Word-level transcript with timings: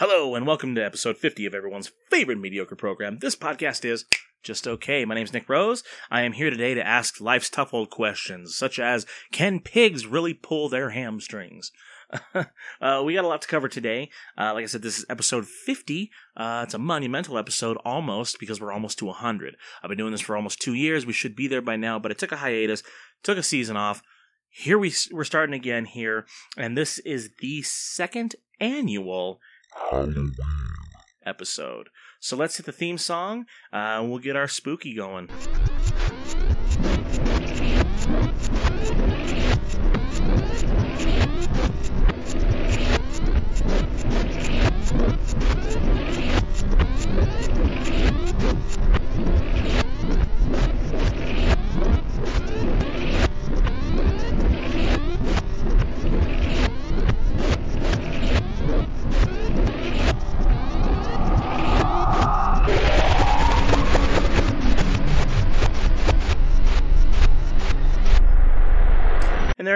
Hello, 0.00 0.36
and 0.36 0.46
welcome 0.46 0.76
to 0.76 0.84
episode 0.84 1.16
50 1.18 1.44
of 1.46 1.54
everyone's 1.54 1.90
favorite 2.08 2.38
mediocre 2.38 2.76
program. 2.76 3.18
This 3.18 3.34
podcast 3.34 3.84
is 3.84 4.04
just 4.44 4.68
okay. 4.68 5.04
My 5.04 5.16
name's 5.16 5.32
Nick 5.32 5.48
Rose. 5.48 5.82
I 6.08 6.22
am 6.22 6.34
here 6.34 6.50
today 6.50 6.72
to 6.74 6.86
ask 6.86 7.20
life's 7.20 7.50
tough 7.50 7.74
old 7.74 7.90
questions, 7.90 8.54
such 8.54 8.78
as 8.78 9.06
Can 9.32 9.58
pigs 9.58 10.06
really 10.06 10.34
pull 10.34 10.68
their 10.68 10.90
hamstrings? 10.90 11.72
uh, 12.80 13.02
we 13.04 13.14
got 13.14 13.24
a 13.24 13.26
lot 13.26 13.42
to 13.42 13.48
cover 13.48 13.66
today. 13.66 14.08
Uh, 14.38 14.54
like 14.54 14.62
I 14.62 14.66
said, 14.66 14.82
this 14.82 15.00
is 15.00 15.04
episode 15.10 15.48
50. 15.48 16.12
Uh, 16.36 16.60
it's 16.62 16.74
a 16.74 16.78
monumental 16.78 17.36
episode 17.36 17.76
almost 17.84 18.38
because 18.38 18.60
we're 18.60 18.72
almost 18.72 19.00
to 19.00 19.06
100. 19.06 19.56
I've 19.82 19.88
been 19.88 19.98
doing 19.98 20.12
this 20.12 20.20
for 20.20 20.36
almost 20.36 20.60
two 20.60 20.74
years. 20.74 21.06
We 21.06 21.12
should 21.12 21.34
be 21.34 21.48
there 21.48 21.60
by 21.60 21.74
now, 21.74 21.98
but 21.98 22.12
it 22.12 22.18
took 22.18 22.30
a 22.30 22.36
hiatus, 22.36 22.84
took 23.24 23.36
a 23.36 23.42
season 23.42 23.76
off. 23.76 24.00
Here 24.48 24.78
we, 24.78 24.94
we're 25.10 25.24
starting 25.24 25.56
again 25.56 25.86
here, 25.86 26.24
and 26.56 26.78
this 26.78 27.00
is 27.00 27.30
the 27.40 27.62
second 27.62 28.36
annual 28.60 29.40
episode. 31.24 31.88
So 32.20 32.36
let's 32.36 32.56
hit 32.56 32.66
the 32.66 32.72
theme 32.72 32.98
song. 32.98 33.46
Uh, 33.72 34.04
we'll 34.06 34.18
get 34.18 34.36
our 34.36 34.48
spooky 34.48 34.94
going. 34.94 35.28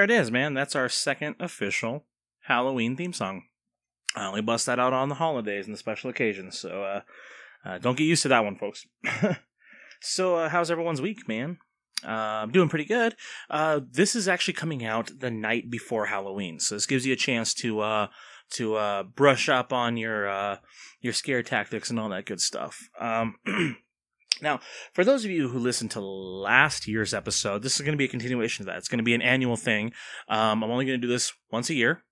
There 0.08 0.18
it 0.18 0.20
is, 0.20 0.32
man. 0.32 0.54
That's 0.54 0.74
our 0.74 0.88
second 0.88 1.36
official 1.38 2.04
Halloween 2.46 2.96
theme 2.96 3.12
song. 3.12 3.44
I 4.16 4.26
only 4.26 4.42
bust 4.42 4.66
that 4.66 4.80
out 4.80 4.92
on 4.92 5.08
the 5.08 5.14
holidays 5.14 5.66
and 5.66 5.74
the 5.74 5.78
special 5.78 6.10
occasions, 6.10 6.58
so 6.58 6.82
uh, 6.82 7.00
uh, 7.64 7.78
don't 7.78 7.96
get 7.96 8.04
used 8.04 8.22
to 8.22 8.28
that 8.28 8.44
one, 8.44 8.56
folks. 8.56 8.86
so, 10.00 10.36
uh, 10.36 10.48
how's 10.48 10.72
everyone's 10.72 11.00
week, 11.00 11.28
man? 11.28 11.58
Uh, 12.04 12.42
I'm 12.42 12.50
doing 12.50 12.68
pretty 12.68 12.84
good. 12.84 13.14
Uh, 13.48 13.78
this 13.88 14.16
is 14.16 14.26
actually 14.26 14.54
coming 14.54 14.84
out 14.84 15.20
the 15.20 15.30
night 15.30 15.70
before 15.70 16.06
Halloween, 16.06 16.58
so 16.58 16.74
this 16.74 16.86
gives 16.86 17.06
you 17.06 17.12
a 17.12 17.16
chance 17.16 17.54
to 17.54 17.80
uh, 17.80 18.08
to 18.50 18.74
uh, 18.74 19.02
brush 19.04 19.48
up 19.48 19.72
on 19.72 19.96
your 19.96 20.28
uh, 20.28 20.56
your 21.00 21.12
scare 21.12 21.44
tactics 21.44 21.90
and 21.90 22.00
all 22.00 22.08
that 22.08 22.26
good 22.26 22.40
stuff. 22.40 22.88
Um, 22.98 23.36
now, 24.42 24.60
for 24.92 25.04
those 25.04 25.24
of 25.24 25.30
you 25.30 25.48
who 25.48 25.58
listened 25.58 25.92
to 25.92 26.00
last 26.00 26.88
year's 26.88 27.14
episode, 27.14 27.62
this 27.62 27.76
is 27.76 27.80
going 27.80 27.92
to 27.92 27.98
be 27.98 28.04
a 28.04 28.08
continuation 28.08 28.62
of 28.62 28.66
that. 28.66 28.78
It's 28.78 28.88
going 28.88 28.98
to 28.98 29.04
be 29.04 29.14
an 29.14 29.22
annual 29.22 29.56
thing. 29.56 29.92
Um, 30.28 30.62
I'm 30.62 30.70
only 30.70 30.84
going 30.84 31.00
to 31.00 31.06
do 31.06 31.12
this 31.12 31.32
once 31.50 31.70
a 31.70 31.74
year, 31.74 32.02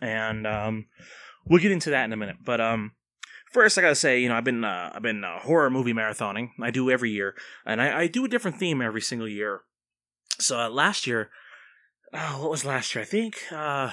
and 0.00 0.46
um, 0.46 0.86
we'll 1.46 1.60
get 1.60 1.72
into 1.72 1.90
that 1.90 2.04
in 2.04 2.12
a 2.12 2.16
minute. 2.16 2.36
But 2.44 2.60
um, 2.60 2.92
first, 3.52 3.78
I 3.78 3.82
gotta 3.82 3.94
say, 3.94 4.20
you 4.20 4.28
know, 4.28 4.36
I've 4.36 4.44
been 4.44 4.64
uh, 4.64 4.92
I've 4.94 5.02
been 5.02 5.24
uh, 5.24 5.38
horror 5.40 5.70
movie 5.70 5.94
marathoning. 5.94 6.50
I 6.60 6.70
do 6.70 6.90
every 6.90 7.10
year, 7.10 7.34
and 7.66 7.80
I, 7.80 8.00
I 8.02 8.06
do 8.06 8.24
a 8.24 8.28
different 8.28 8.58
theme 8.58 8.80
every 8.80 9.00
single 9.00 9.28
year. 9.28 9.62
So 10.38 10.58
uh, 10.58 10.68
last 10.68 11.06
year, 11.06 11.30
oh, 12.12 12.42
what 12.42 12.50
was 12.50 12.64
last 12.64 12.94
year? 12.94 13.02
I 13.02 13.06
think 13.06 13.42
uh, 13.52 13.92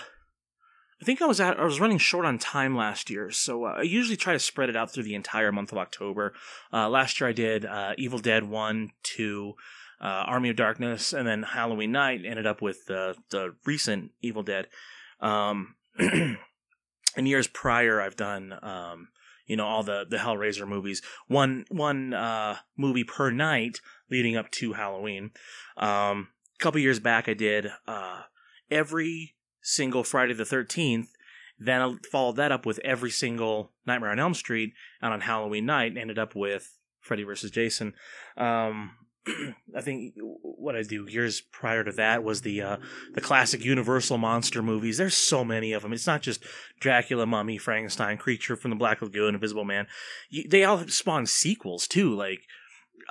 I 1.02 1.06
think 1.06 1.22
I 1.22 1.26
was 1.26 1.40
at 1.42 1.60
I 1.60 1.64
was 1.64 1.80
running 1.80 1.98
short 1.98 2.26
on 2.26 2.38
time 2.38 2.76
last 2.76 3.10
year, 3.10 3.32
so 3.32 3.66
uh, 3.66 3.76
I 3.80 3.82
usually 3.82 4.18
try 4.18 4.34
to 4.34 4.40
spread 4.40 4.70
it 4.70 4.76
out 4.76 4.92
through 4.92 5.04
the 5.04 5.16
entire 5.16 5.52
month 5.52 5.72
of 5.72 5.80
October. 5.80 6.34
Uh, 6.72 6.90
last 6.90 7.20
year 7.20 7.28
I 7.30 7.34
did 7.34 7.66
uh, 7.66 7.94
Evil 7.98 8.20
Dead 8.20 8.44
one, 8.44 8.92
two, 9.02 9.54
uh, 10.00 10.06
Army 10.28 10.50
of 10.50 10.58
Darkness, 10.58 11.12
and 11.12 11.28
then 11.28 11.42
Halloween 11.42 11.92
Night. 11.92 12.22
Ended 12.24 12.46
up 12.46 12.62
with 12.62 12.86
the 12.86 13.16
the 13.32 13.56
recent 13.66 14.12
Evil 14.22 14.44
Dead. 14.44 14.68
Um, 15.20 15.76
in 16.00 16.38
years 17.18 17.48
prior, 17.48 18.00
I've 18.00 18.16
done 18.16 18.54
um, 18.62 19.08
you 19.48 19.56
know 19.56 19.66
all 19.66 19.82
the 19.82 20.06
the 20.08 20.18
Hellraiser 20.18 20.68
movies, 20.68 21.02
one 21.28 21.66
one 21.70 22.14
uh, 22.14 22.58
movie 22.78 23.04
per 23.04 23.32
night 23.32 23.80
leading 24.12 24.38
up 24.38 24.52
to 24.52 24.74
Halloween. 24.74 25.32
Um, 25.78 26.28
a 26.60 26.64
couple 26.64 26.80
years 26.80 27.00
back, 27.00 27.28
I 27.28 27.34
did 27.34 27.70
uh, 27.88 28.22
every 28.70 29.34
single 29.62 30.04
Friday 30.04 30.34
the 30.34 30.44
13th. 30.44 31.08
Then 31.60 31.82
I 31.82 31.96
followed 32.12 32.38
that 32.38 32.52
up 32.52 32.66
with 32.66 32.80
every 32.80 33.12
single 33.12 33.72
Nightmare 33.86 34.12
on 34.12 34.20
Elm 34.20 34.34
Street, 34.34 34.74
and 35.02 35.14
on 35.14 35.22
Halloween 35.22 35.66
night 35.66 35.96
ended 35.96 36.18
up 36.18 36.36
with 36.36 36.78
Freddy 37.00 37.24
vs. 37.24 37.52
Jason. 37.52 37.94
Um, 38.36 38.92
I 39.76 39.82
think 39.82 40.16
what 40.42 40.76
I 40.76 40.82
do 40.82 41.06
years 41.08 41.42
prior 41.42 41.84
to 41.84 41.92
that 41.94 42.24
was 42.24 42.42
the 42.42 42.62
uh, 42.62 42.78
the 43.14 43.22
classic 43.22 43.64
Universal 43.64 44.18
monster 44.18 44.64
movies. 44.64 44.98
There's 44.98 45.16
so 45.16 45.44
many 45.44 45.74
of 45.74 45.84
them. 45.84 45.94
It's 45.94 46.08
not 46.08 46.22
just 46.22 46.44
Dracula, 46.80 47.26
Mummy, 47.26 47.58
Frankenstein, 47.58 48.18
Creature 48.18 48.56
from 48.56 48.72
the 48.72 48.78
Black 48.78 49.02
Lagoon, 49.02 49.36
Invisible 49.36 49.66
Man. 49.66 49.88
You, 50.30 50.48
they 50.48 50.64
all 50.64 50.88
spawn 50.88 51.28
sequels 51.28 51.88
too, 51.88 52.14
like 52.16 52.42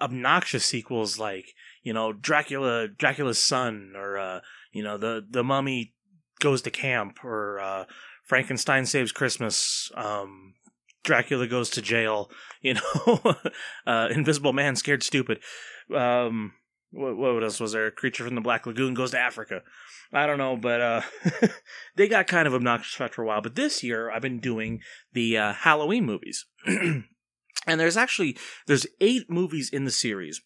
obnoxious 0.00 0.64
sequels, 0.64 1.18
like 1.18 1.54
you 1.82 1.92
know 1.92 2.12
Dracula, 2.12 2.88
Dracula's 2.88 3.40
son, 3.40 3.92
or 3.94 4.18
uh, 4.18 4.40
you 4.72 4.82
know 4.82 4.98
the 4.98 5.24
the 5.28 5.44
Mummy 5.44 5.94
goes 6.40 6.62
to 6.62 6.70
camp, 6.70 7.24
or 7.24 7.60
uh, 7.60 7.84
Frankenstein 8.24 8.86
saves 8.86 9.12
Christmas. 9.12 9.90
Um, 9.94 10.54
Dracula 11.02 11.46
goes 11.46 11.70
to 11.70 11.82
jail. 11.82 12.30
You 12.62 12.74
know, 12.74 13.36
uh, 13.86 14.08
Invisible 14.10 14.52
Man 14.52 14.76
scared 14.76 15.02
stupid. 15.02 15.40
Um, 15.96 16.52
what, 16.90 17.16
what 17.16 17.42
else 17.42 17.58
was 17.58 17.72
there? 17.72 17.90
Creature 17.90 18.26
from 18.26 18.34
the 18.34 18.42
Black 18.42 18.66
Lagoon 18.66 18.92
goes 18.92 19.12
to 19.12 19.18
Africa. 19.18 19.62
I 20.12 20.26
don't 20.26 20.38
know, 20.38 20.56
but 20.56 20.80
uh, 20.80 21.02
they 21.96 22.08
got 22.08 22.26
kind 22.26 22.46
of 22.46 22.54
obnoxious 22.54 23.14
for 23.14 23.22
a 23.22 23.26
while. 23.26 23.40
But 23.40 23.54
this 23.54 23.82
year, 23.82 24.10
I've 24.10 24.22
been 24.22 24.40
doing 24.40 24.80
the 25.14 25.38
uh, 25.38 25.52
Halloween 25.52 26.04
movies, 26.04 26.46
and 26.66 27.04
there's 27.66 27.96
actually 27.96 28.36
there's 28.66 28.86
eight 29.00 29.30
movies 29.30 29.70
in 29.72 29.84
the 29.84 29.90
series, 29.90 30.42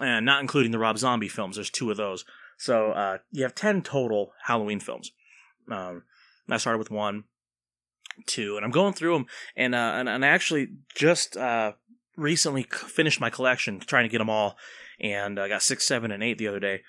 and 0.00 0.24
not 0.24 0.40
including 0.40 0.70
the 0.70 0.78
Rob 0.78 0.96
Zombie 0.96 1.28
films. 1.28 1.56
There's 1.56 1.70
two 1.70 1.90
of 1.90 1.96
those, 1.96 2.24
so 2.58 2.92
uh, 2.92 3.18
you 3.30 3.42
have 3.42 3.54
ten 3.54 3.82
total 3.82 4.32
Halloween 4.44 4.80
films. 4.80 5.12
Um, 5.70 6.02
I 6.48 6.58
started 6.58 6.78
with 6.78 6.90
one, 6.90 7.24
two, 8.26 8.56
and 8.56 8.64
I'm 8.64 8.70
going 8.70 8.92
through 8.92 9.14
them, 9.14 9.26
and 9.56 9.74
uh, 9.74 9.92
and, 9.96 10.08
and 10.08 10.24
I 10.24 10.28
actually 10.28 10.68
just 10.94 11.36
uh, 11.36 11.72
recently 12.16 12.64
finished 12.70 13.20
my 13.20 13.30
collection, 13.30 13.80
trying 13.80 14.04
to 14.04 14.10
get 14.10 14.18
them 14.18 14.30
all, 14.30 14.56
and 15.00 15.38
I 15.38 15.48
got 15.48 15.62
six, 15.62 15.86
seven, 15.86 16.10
and 16.10 16.22
eight 16.22 16.38
the 16.38 16.48
other 16.48 16.60
day. 16.60 16.82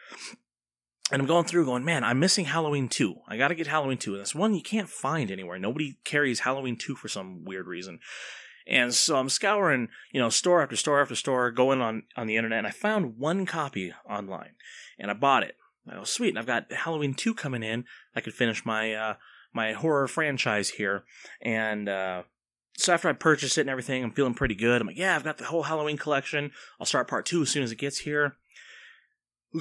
And 1.12 1.22
I'm 1.22 1.28
going 1.28 1.46
through, 1.46 1.66
going, 1.66 1.86
man, 1.86 2.03
I'm 2.03 2.20
missing 2.20 2.46
Halloween 2.46 2.90
two. 2.90 3.18
I 3.28 3.38
got 3.38 3.50
to 3.50 3.56
get 3.56 3.68
Halloween 3.68 4.00
two, 4.00 4.14
and 4.14 4.22
this 4.22 4.34
one 4.34 4.56
you 4.56 4.64
can't 4.64 4.90
find 4.90 5.30
anywhere. 5.30 5.59
Nobody 5.59 6.00
carries 6.03 6.40
Halloween 6.40 6.78
two 6.78 6.96
for 6.96 7.08
some 7.08 7.46
weird 7.46 7.68
reason. 7.68 8.00
And 8.68 8.94
so 8.94 9.18
I'm 9.18 9.30
scouring, 9.30 9.90
you 10.12 10.20
know, 10.20 10.30
store 10.30 10.62
after 10.62 10.76
store 10.76 11.02
after 11.02 11.16
store, 11.16 11.52
going 11.52 11.81
on 11.81 12.03
on 12.16 12.28
the 12.28 12.36
internet, 12.36 12.59
and 12.59 12.68
I 12.68 12.72
found 12.72 13.18
one 13.18 13.46
copy 13.46 13.94
online, 14.09 14.56
and 14.98 15.12
I 15.12 15.14
bought 15.14 15.44
it. 15.44 15.56
I 15.88 15.96
go, 15.96 16.03
sweet, 16.03 16.30
and 16.30 16.40
I've 16.40 16.48
got 16.48 16.72
Halloween 16.72 17.14
two 17.14 17.36
coming 17.36 17.62
in. 17.62 17.86
I 18.16 18.22
could 18.22 18.34
finish 18.34 18.66
my 18.66 18.94
uh, 18.94 19.14
my 19.53 19.74
horror 19.74 20.08
franchise 20.08 20.70
here, 20.70 21.03
and 21.42 21.88
uh, 21.88 22.24
so 22.78 22.94
after 22.94 23.08
I 23.08 23.14
purchase 23.14 23.58
it 23.58 23.62
and 23.62 23.70
everything, 23.70 24.03
I'm 24.03 24.12
feeling 24.12 24.34
pretty 24.34 24.56
good. 24.56 24.82
I'm 24.82 24.88
like, 24.88 24.97
yeah, 24.97 25.16
I've 25.16 25.24
got 25.24 25.38
the 25.38 25.46
whole 25.46 25.64
Halloween 25.64 25.97
collection. 25.97 26.52
I'll 26.80 26.86
start 26.86 27.08
part 27.08 27.26
two 27.26 27.44
as 27.44 27.50
soon 27.50 27.64
as 27.64 27.72
it 27.72 27.78
gets 27.78 28.00
here. 28.00 28.36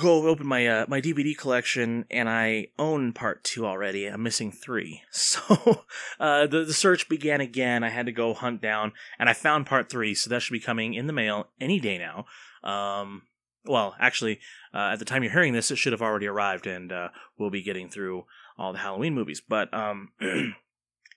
Go 0.00 0.26
open 0.26 0.46
my 0.46 0.66
uh, 0.66 0.86
my 0.88 1.00
DVD 1.00 1.36
collection, 1.36 2.04
and 2.10 2.28
I 2.28 2.68
own 2.78 3.12
part 3.12 3.44
two 3.44 3.66
already. 3.66 4.06
I'm 4.06 4.22
missing 4.22 4.50
three, 4.50 5.02
so 5.10 5.84
uh, 6.18 6.46
the 6.46 6.64
the 6.64 6.74
search 6.74 7.08
began 7.08 7.40
again. 7.40 7.84
I 7.84 7.90
had 7.90 8.06
to 8.06 8.12
go 8.12 8.34
hunt 8.34 8.60
down, 8.60 8.92
and 9.18 9.28
I 9.28 9.34
found 9.34 9.66
part 9.66 9.90
three. 9.90 10.14
So 10.14 10.30
that 10.30 10.42
should 10.42 10.52
be 10.52 10.60
coming 10.60 10.94
in 10.94 11.06
the 11.06 11.12
mail 11.12 11.48
any 11.60 11.78
day 11.80 11.98
now. 11.98 12.26
Um, 12.68 13.22
well, 13.66 13.94
actually, 13.98 14.40
uh, 14.72 14.90
at 14.92 14.98
the 14.98 15.04
time 15.04 15.22
you're 15.22 15.32
hearing 15.32 15.52
this, 15.52 15.70
it 15.70 15.76
should 15.76 15.92
have 15.92 16.02
already 16.02 16.26
arrived, 16.26 16.66
and 16.66 16.92
uh, 16.92 17.08
we'll 17.38 17.50
be 17.50 17.62
getting 17.62 17.88
through 17.88 18.24
all 18.58 18.72
the 18.72 18.78
Halloween 18.78 19.14
movies. 19.14 19.42
But 19.46 19.72
um, 19.72 20.10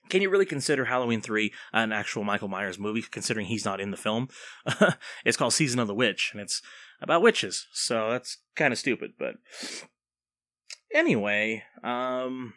can 0.08 0.22
you 0.22 0.30
really 0.30 0.46
consider 0.46 0.86
Halloween 0.86 1.20
3 1.20 1.52
an 1.72 1.92
actual 1.92 2.24
Michael 2.24 2.48
Myers 2.48 2.78
movie, 2.78 3.02
considering 3.02 3.46
he's 3.46 3.64
not 3.64 3.80
in 3.80 3.90
the 3.90 3.96
film? 3.96 4.28
it's 5.24 5.36
called 5.36 5.52
Season 5.52 5.78
of 5.78 5.88
the 5.88 5.94
Witch, 5.94 6.30
and 6.32 6.40
it's 6.40 6.62
about 7.00 7.22
witches, 7.22 7.66
so 7.72 8.10
that's 8.10 8.38
kind 8.54 8.72
of 8.72 8.78
stupid. 8.78 9.12
But 9.18 9.36
anyway, 10.94 11.64
um, 11.82 12.54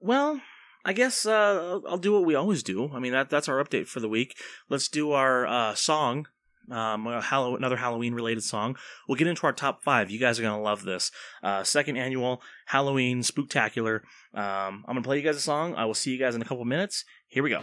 well, 0.00 0.40
I 0.84 0.92
guess 0.92 1.26
uh, 1.26 1.80
I'll 1.86 1.98
do 1.98 2.12
what 2.12 2.24
we 2.24 2.34
always 2.34 2.62
do. 2.62 2.90
I 2.92 2.98
mean, 2.98 3.12
that 3.12 3.30
that's 3.30 3.48
our 3.48 3.62
update 3.62 3.88
for 3.88 4.00
the 4.00 4.08
week. 4.08 4.36
Let's 4.68 4.88
do 4.88 5.12
our 5.12 5.46
uh, 5.46 5.74
song 5.74 6.26
um, 6.70 7.06
another 7.06 7.76
Halloween 7.76 8.14
related 8.14 8.42
song. 8.42 8.76
We'll 9.06 9.16
get 9.16 9.26
into 9.26 9.46
our 9.46 9.52
top 9.52 9.82
five. 9.82 10.10
You 10.10 10.18
guys 10.18 10.38
are 10.38 10.42
gonna 10.42 10.60
love 10.60 10.84
this. 10.84 11.10
Uh, 11.42 11.62
second 11.64 11.96
annual 11.96 12.42
Halloween 12.66 13.22
Spooktacular. 13.22 14.00
Um, 14.34 14.84
I'm 14.86 14.94
gonna 14.94 15.02
play 15.02 15.16
you 15.16 15.22
guys 15.22 15.36
a 15.36 15.40
song. 15.40 15.74
I 15.74 15.84
will 15.84 15.94
see 15.94 16.12
you 16.12 16.18
guys 16.18 16.34
in 16.34 16.42
a 16.42 16.44
couple 16.44 16.64
minutes. 16.64 17.04
Here 17.28 17.42
we 17.42 17.50
go. 17.50 17.62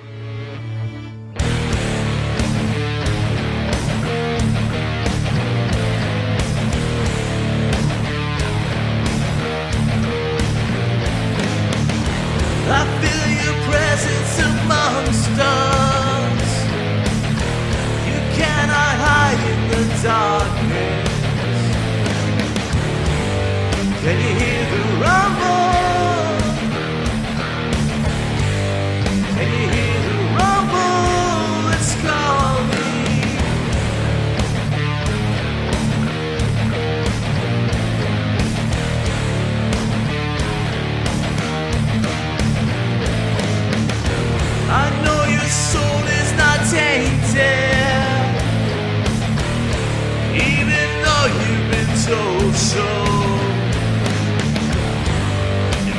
Oh, 51.27 51.31
you've 51.41 51.71
been 51.71 51.91
told 52.05 52.53
so. 52.53 52.85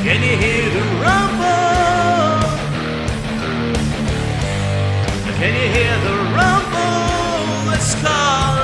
Can 0.01 0.23
you 0.23 0.37
hear 0.37 0.69
the 0.69 0.83
rumble? 1.03 2.47
Can 5.37 5.53
you 5.53 5.67
hear 5.75 5.95
the 6.07 6.15
rumble? 6.37 7.73
It's 7.73 7.93
calling. 8.01 8.56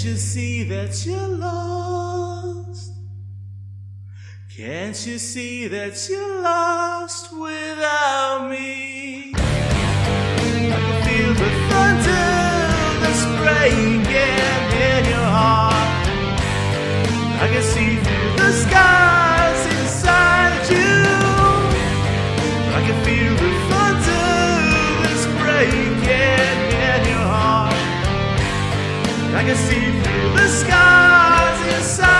Can't 0.00 0.12
you 0.12 0.16
see 0.16 0.62
that 0.62 1.04
you're 1.04 1.28
lost? 1.28 2.92
Can't 4.48 5.06
you 5.06 5.18
see 5.18 5.68
that 5.68 6.08
you're 6.08 6.42
lost 6.42 7.30
without 7.38 8.48
me? 8.48 9.34
I 9.34 9.44
can 10.72 11.02
feel 11.04 11.34
the 11.34 11.50
thunder 11.68 12.32
that's 13.02 13.24
breaking 13.42 14.00
in 14.88 15.04
your 15.04 15.28
heart. 15.36 16.08
I 17.42 17.48
can 17.52 17.62
see 17.62 17.96
through 17.96 18.32
the 18.38 18.52
skies 18.52 19.66
inside 19.80 20.64
you. 20.76 21.04
I 22.72 22.80
can 22.86 22.96
feel 23.04 23.34
the 23.36 23.52
thunder 23.68 24.32
that's 25.04 25.26
breaking 25.42 26.00
in 26.88 27.00
your 27.04 27.26
heart. 27.36 27.76
I 29.36 29.44
can 29.44 29.56
see 29.56 29.89
skies 30.70 31.74
inside 31.74 32.19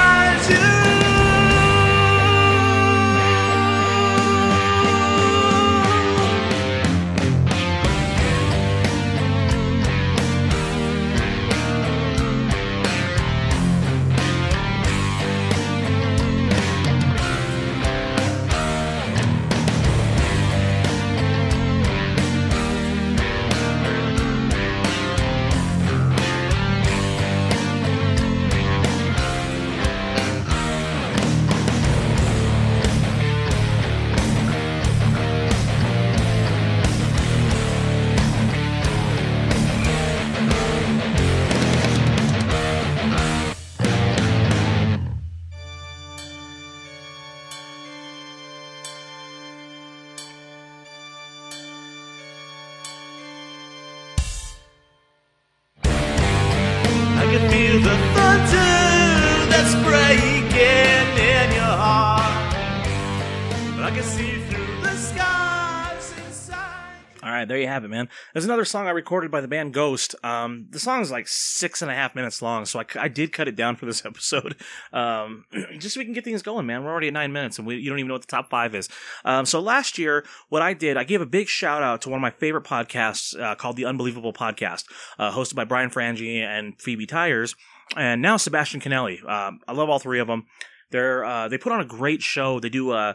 I 63.91 63.93
can 63.93 64.05
see 64.05 64.39
through 64.43 64.83
the 64.83 64.95
skies 64.95 66.15
inside. 66.25 66.95
All 67.25 67.29
right, 67.29 67.49
there 67.49 67.59
you 67.59 67.67
have 67.67 67.85
it, 67.85 67.89
man. 67.89 68.09
There's 68.33 68.45
another 68.45 68.65
song 68.65 68.87
I 68.87 68.91
recorded 68.91 69.33
by 69.33 69.41
the 69.41 69.49
band 69.49 69.75
Ghost. 69.75 70.15
Um, 70.23 70.69
the 70.71 70.79
song 70.79 71.01
is 71.01 71.11
like 71.11 71.27
six 71.27 71.83
and 71.83 71.91
a 71.91 71.95
half 71.95 72.15
minutes 72.15 72.41
long, 72.41 72.67
so 72.67 72.79
I, 72.79 72.85
I 72.95 73.09
did 73.09 73.33
cut 73.33 73.49
it 73.49 73.57
down 73.57 73.75
for 73.75 73.87
this 73.87 74.05
episode, 74.07 74.55
um, 74.93 75.45
just 75.81 75.95
so 75.95 76.01
we 76.01 76.05
can 76.05 76.15
get 76.15 76.23
things 76.23 76.41
going, 76.41 76.67
man. 76.67 76.85
We're 76.85 76.93
already 76.93 77.09
at 77.09 77.15
nine 77.15 77.33
minutes, 77.33 77.59
and 77.59 77.67
we, 77.67 77.79
you 77.79 77.91
don't 77.91 77.99
even 77.99 78.07
know 78.07 78.15
what 78.15 78.21
the 78.21 78.29
top 78.29 78.49
five 78.49 78.77
is. 78.77 78.89
Um, 79.25 79.45
so 79.45 79.59
last 79.59 79.99
year, 79.99 80.25
what 80.51 80.63
I 80.63 80.73
did, 80.73 80.97
I 80.97 81.03
gave 81.03 81.21
a 81.21 81.27
big 81.27 81.49
shout 81.49 81.83
out 81.83 82.03
to 82.03 82.11
one 82.11 82.19
of 82.19 82.23
my 82.23 82.31
favorite 82.31 82.63
podcasts 82.63 83.37
uh, 83.41 83.57
called 83.57 83.75
The 83.75 83.87
Unbelievable 83.87 84.33
Podcast, 84.33 84.85
uh, 85.19 85.33
hosted 85.33 85.57
by 85.57 85.65
Brian 85.65 85.91
Frangie 85.91 86.43
and 86.43 86.81
Phoebe 86.81 87.07
Tyers, 87.07 87.57
and 87.97 88.23
now 88.23 88.37
Sebastian 88.37 88.81
Canelli. 88.81 89.29
Um, 89.29 89.59
I 89.67 89.73
love 89.73 89.91
all 89.91 89.99
three 89.99 90.21
of 90.21 90.29
them. 90.29 90.47
They're 90.93 91.25
uh, 91.25 91.49
they 91.49 91.59
put 91.59 91.73
on 91.73 91.81
a 91.81 91.85
great 91.85 92.23
show. 92.23 92.61
They 92.61 92.69
do 92.69 92.91
uh, 92.91 93.15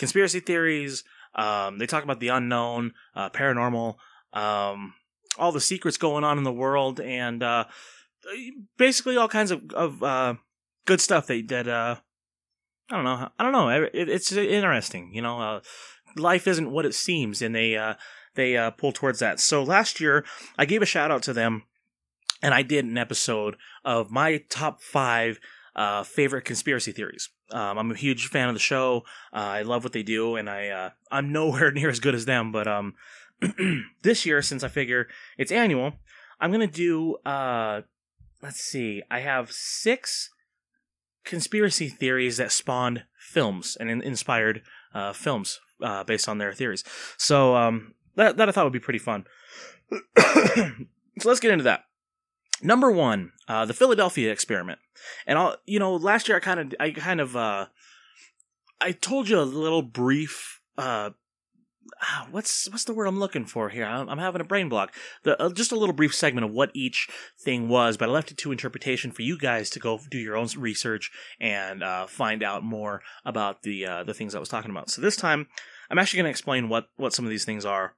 conspiracy 0.00 0.40
theories. 0.40 1.04
Um, 1.34 1.78
they 1.78 1.86
talk 1.86 2.02
about 2.02 2.18
the 2.18 2.28
unknown, 2.28 2.94
uh, 3.14 3.30
paranormal, 3.30 3.96
um, 4.32 4.94
all 5.38 5.52
the 5.52 5.60
secrets 5.60 5.96
going 5.96 6.24
on 6.24 6.38
in 6.38 6.44
the 6.44 6.52
world, 6.52 7.00
and 7.00 7.42
uh, 7.42 7.66
basically 8.76 9.16
all 9.16 9.28
kinds 9.28 9.52
of, 9.52 9.62
of 9.72 10.02
uh, 10.02 10.34
good 10.86 11.00
stuff 11.00 11.26
that 11.28 11.46
that 11.48 11.68
uh, 11.68 11.96
I 12.90 12.94
don't 12.96 13.04
know. 13.04 13.28
I 13.38 13.42
don't 13.44 13.52
know. 13.52 13.68
It, 13.68 14.08
it's 14.08 14.32
interesting, 14.32 15.14
you 15.14 15.22
know. 15.22 15.40
Uh, 15.40 15.60
life 16.16 16.48
isn't 16.48 16.72
what 16.72 16.86
it 16.86 16.94
seems, 16.94 17.42
and 17.42 17.54
they 17.54 17.76
uh, 17.76 17.94
they 18.34 18.56
uh, 18.56 18.70
pull 18.70 18.92
towards 18.92 19.20
that. 19.20 19.38
So 19.38 19.62
last 19.62 20.00
year, 20.00 20.24
I 20.58 20.64
gave 20.64 20.82
a 20.82 20.86
shout 20.86 21.10
out 21.10 21.22
to 21.24 21.32
them, 21.32 21.64
and 22.42 22.54
I 22.54 22.62
did 22.62 22.86
an 22.86 22.98
episode 22.98 23.56
of 23.84 24.10
my 24.10 24.38
top 24.48 24.82
five 24.82 25.38
uh, 25.76 26.02
favorite 26.02 26.46
conspiracy 26.46 26.90
theories. 26.90 27.28
Um, 27.52 27.78
I'm 27.78 27.90
a 27.90 27.96
huge 27.96 28.28
fan 28.28 28.48
of 28.48 28.54
the 28.54 28.60
show. 28.60 29.04
Uh, 29.32 29.36
I 29.36 29.62
love 29.62 29.84
what 29.84 29.92
they 29.92 30.02
do, 30.02 30.36
and 30.36 30.48
I 30.48 30.68
uh, 30.68 30.90
I'm 31.10 31.32
nowhere 31.32 31.70
near 31.72 31.88
as 31.90 32.00
good 32.00 32.14
as 32.14 32.24
them. 32.24 32.52
But 32.52 32.66
um, 32.66 32.94
this 34.02 34.26
year, 34.26 34.42
since 34.42 34.62
I 34.62 34.68
figure 34.68 35.08
it's 35.38 35.52
annual, 35.52 35.94
I'm 36.40 36.52
gonna 36.52 36.66
do. 36.66 37.16
Uh, 37.26 37.82
let's 38.42 38.60
see. 38.60 39.02
I 39.10 39.20
have 39.20 39.52
six 39.52 40.30
conspiracy 41.24 41.88
theories 41.88 42.38
that 42.38 42.52
spawned 42.52 43.04
films 43.18 43.76
and 43.78 43.90
in- 43.90 44.02
inspired 44.02 44.62
uh, 44.94 45.12
films 45.12 45.60
uh, 45.82 46.04
based 46.04 46.28
on 46.28 46.38
their 46.38 46.52
theories. 46.52 46.84
So 47.16 47.56
um, 47.56 47.94
that 48.16 48.36
that 48.36 48.48
I 48.48 48.52
thought 48.52 48.64
would 48.64 48.72
be 48.72 48.80
pretty 48.80 48.98
fun. 48.98 49.24
so 50.18 50.74
let's 51.24 51.40
get 51.40 51.50
into 51.50 51.64
that. 51.64 51.84
Number 52.62 52.90
one, 52.90 53.32
uh, 53.48 53.64
the 53.64 53.74
Philadelphia 53.74 54.30
experiment, 54.30 54.78
and 55.26 55.38
I'll 55.38 55.56
you 55.66 55.78
know 55.78 55.94
last 55.94 56.28
year 56.28 56.36
I 56.36 56.40
kind 56.40 56.60
of 56.60 56.74
I 56.78 56.90
kind 56.90 57.20
of 57.20 57.36
uh, 57.36 57.66
I 58.80 58.92
told 58.92 59.28
you 59.28 59.40
a 59.40 59.42
little 59.42 59.82
brief. 59.82 60.60
Uh, 60.76 61.10
ah, 62.02 62.26
what's 62.30 62.68
what's 62.70 62.84
the 62.84 62.94
word 62.94 63.06
I'm 63.06 63.18
looking 63.18 63.46
for 63.46 63.68
here? 63.68 63.84
I'm, 63.84 64.08
I'm 64.08 64.18
having 64.18 64.40
a 64.40 64.44
brain 64.44 64.68
block. 64.68 64.94
The 65.22 65.40
uh, 65.40 65.50
just 65.50 65.72
a 65.72 65.76
little 65.76 65.94
brief 65.94 66.14
segment 66.14 66.44
of 66.44 66.52
what 66.52 66.70
each 66.74 67.08
thing 67.40 67.68
was, 67.68 67.96
but 67.96 68.08
I 68.08 68.12
left 68.12 68.30
it 68.30 68.38
to 68.38 68.52
interpretation 68.52 69.10
for 69.10 69.22
you 69.22 69.38
guys 69.38 69.70
to 69.70 69.78
go 69.78 70.00
do 70.10 70.18
your 70.18 70.36
own 70.36 70.48
research 70.56 71.10
and 71.40 71.82
uh, 71.82 72.06
find 72.06 72.42
out 72.42 72.62
more 72.62 73.02
about 73.24 73.62
the 73.62 73.86
uh, 73.86 74.04
the 74.04 74.14
things 74.14 74.34
I 74.34 74.40
was 74.40 74.48
talking 74.48 74.70
about. 74.70 74.90
So 74.90 75.00
this 75.00 75.16
time, 75.16 75.46
I'm 75.90 75.98
actually 75.98 76.18
going 76.18 76.24
to 76.24 76.30
explain 76.30 76.68
what 76.68 76.88
what 76.96 77.12
some 77.12 77.24
of 77.24 77.30
these 77.30 77.44
things 77.44 77.64
are 77.64 77.94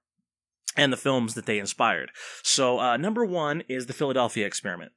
and 0.77 0.93
the 0.93 0.97
films 0.97 1.35
that 1.35 1.47
they 1.47 1.59
inspired. 1.59 2.11
So, 2.43 2.79
uh, 2.81 2.97
number 2.97 3.25
one 3.25 3.63
is 3.69 3.87
the 3.87 3.93
Philadelphia 3.93 4.47
experiment. 4.47 4.93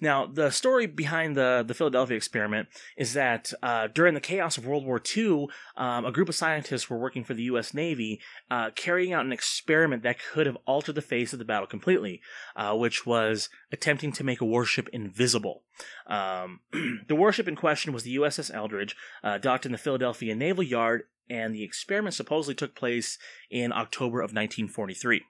Now, 0.00 0.26
the 0.26 0.50
story 0.50 0.86
behind 0.86 1.36
the, 1.36 1.64
the 1.66 1.74
Philadelphia 1.74 2.16
experiment 2.16 2.68
is 2.96 3.14
that 3.14 3.52
uh, 3.62 3.88
during 3.88 4.14
the 4.14 4.20
chaos 4.20 4.58
of 4.58 4.66
World 4.66 4.84
War 4.84 5.00
II, 5.16 5.46
um, 5.76 6.04
a 6.04 6.12
group 6.12 6.28
of 6.28 6.34
scientists 6.34 6.90
were 6.90 6.98
working 6.98 7.24
for 7.24 7.34
the 7.34 7.44
U.S. 7.44 7.72
Navy, 7.72 8.20
uh, 8.50 8.70
carrying 8.74 9.12
out 9.12 9.24
an 9.24 9.32
experiment 9.32 10.02
that 10.02 10.18
could 10.18 10.46
have 10.46 10.58
altered 10.66 10.94
the 10.94 11.02
face 11.02 11.32
of 11.32 11.38
the 11.38 11.44
battle 11.44 11.66
completely, 11.66 12.20
uh, 12.56 12.74
which 12.74 13.06
was 13.06 13.48
attempting 13.72 14.12
to 14.12 14.24
make 14.24 14.40
a 14.40 14.46
warship 14.46 14.88
invisible. 14.92 15.62
Um, 16.06 16.60
the 17.08 17.16
warship 17.16 17.48
in 17.48 17.56
question 17.56 17.92
was 17.92 18.02
the 18.02 18.16
USS 18.16 18.52
Eldridge, 18.52 18.96
uh, 19.22 19.38
docked 19.38 19.66
in 19.66 19.72
the 19.72 19.78
Philadelphia 19.78 20.34
Naval 20.34 20.64
Yard 20.64 21.04
and 21.28 21.54
the 21.54 21.62
experiment 21.64 22.14
supposedly 22.14 22.54
took 22.54 22.74
place 22.74 23.18
in 23.50 23.72
October 23.72 24.20
of 24.20 24.32
1943. 24.32 25.22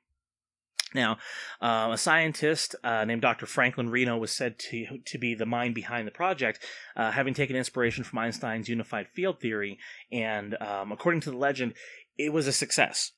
Now, 0.95 1.19
uh, 1.61 1.91
a 1.93 1.99
scientist 1.99 2.77
uh, 2.85 3.05
named 3.05 3.23
Dr. 3.23 3.47
Franklin 3.47 3.91
Reno 3.91 4.17
was 4.17 4.31
said 4.31 4.59
to, 4.71 4.99
to 5.05 5.19
be 5.19 5.35
the 5.35 5.45
mind 5.45 5.75
behind 5.75 6.07
the 6.07 6.13
project, 6.13 6.61
uh, 6.97 7.11
having 7.11 7.35
taken 7.35 7.57
inspiration 7.57 8.05
from 8.05 8.21
Einstein's 8.21 8.69
unified 8.69 9.09
field 9.09 9.41
theory. 9.41 9.79
And 10.13 10.57
um, 10.63 10.93
according 10.93 11.23
to 11.23 11.33
the 11.33 11.37
legend, 11.37 11.75
it 12.17 12.33
was 12.33 12.47
a 12.47 12.53
success. 12.53 13.11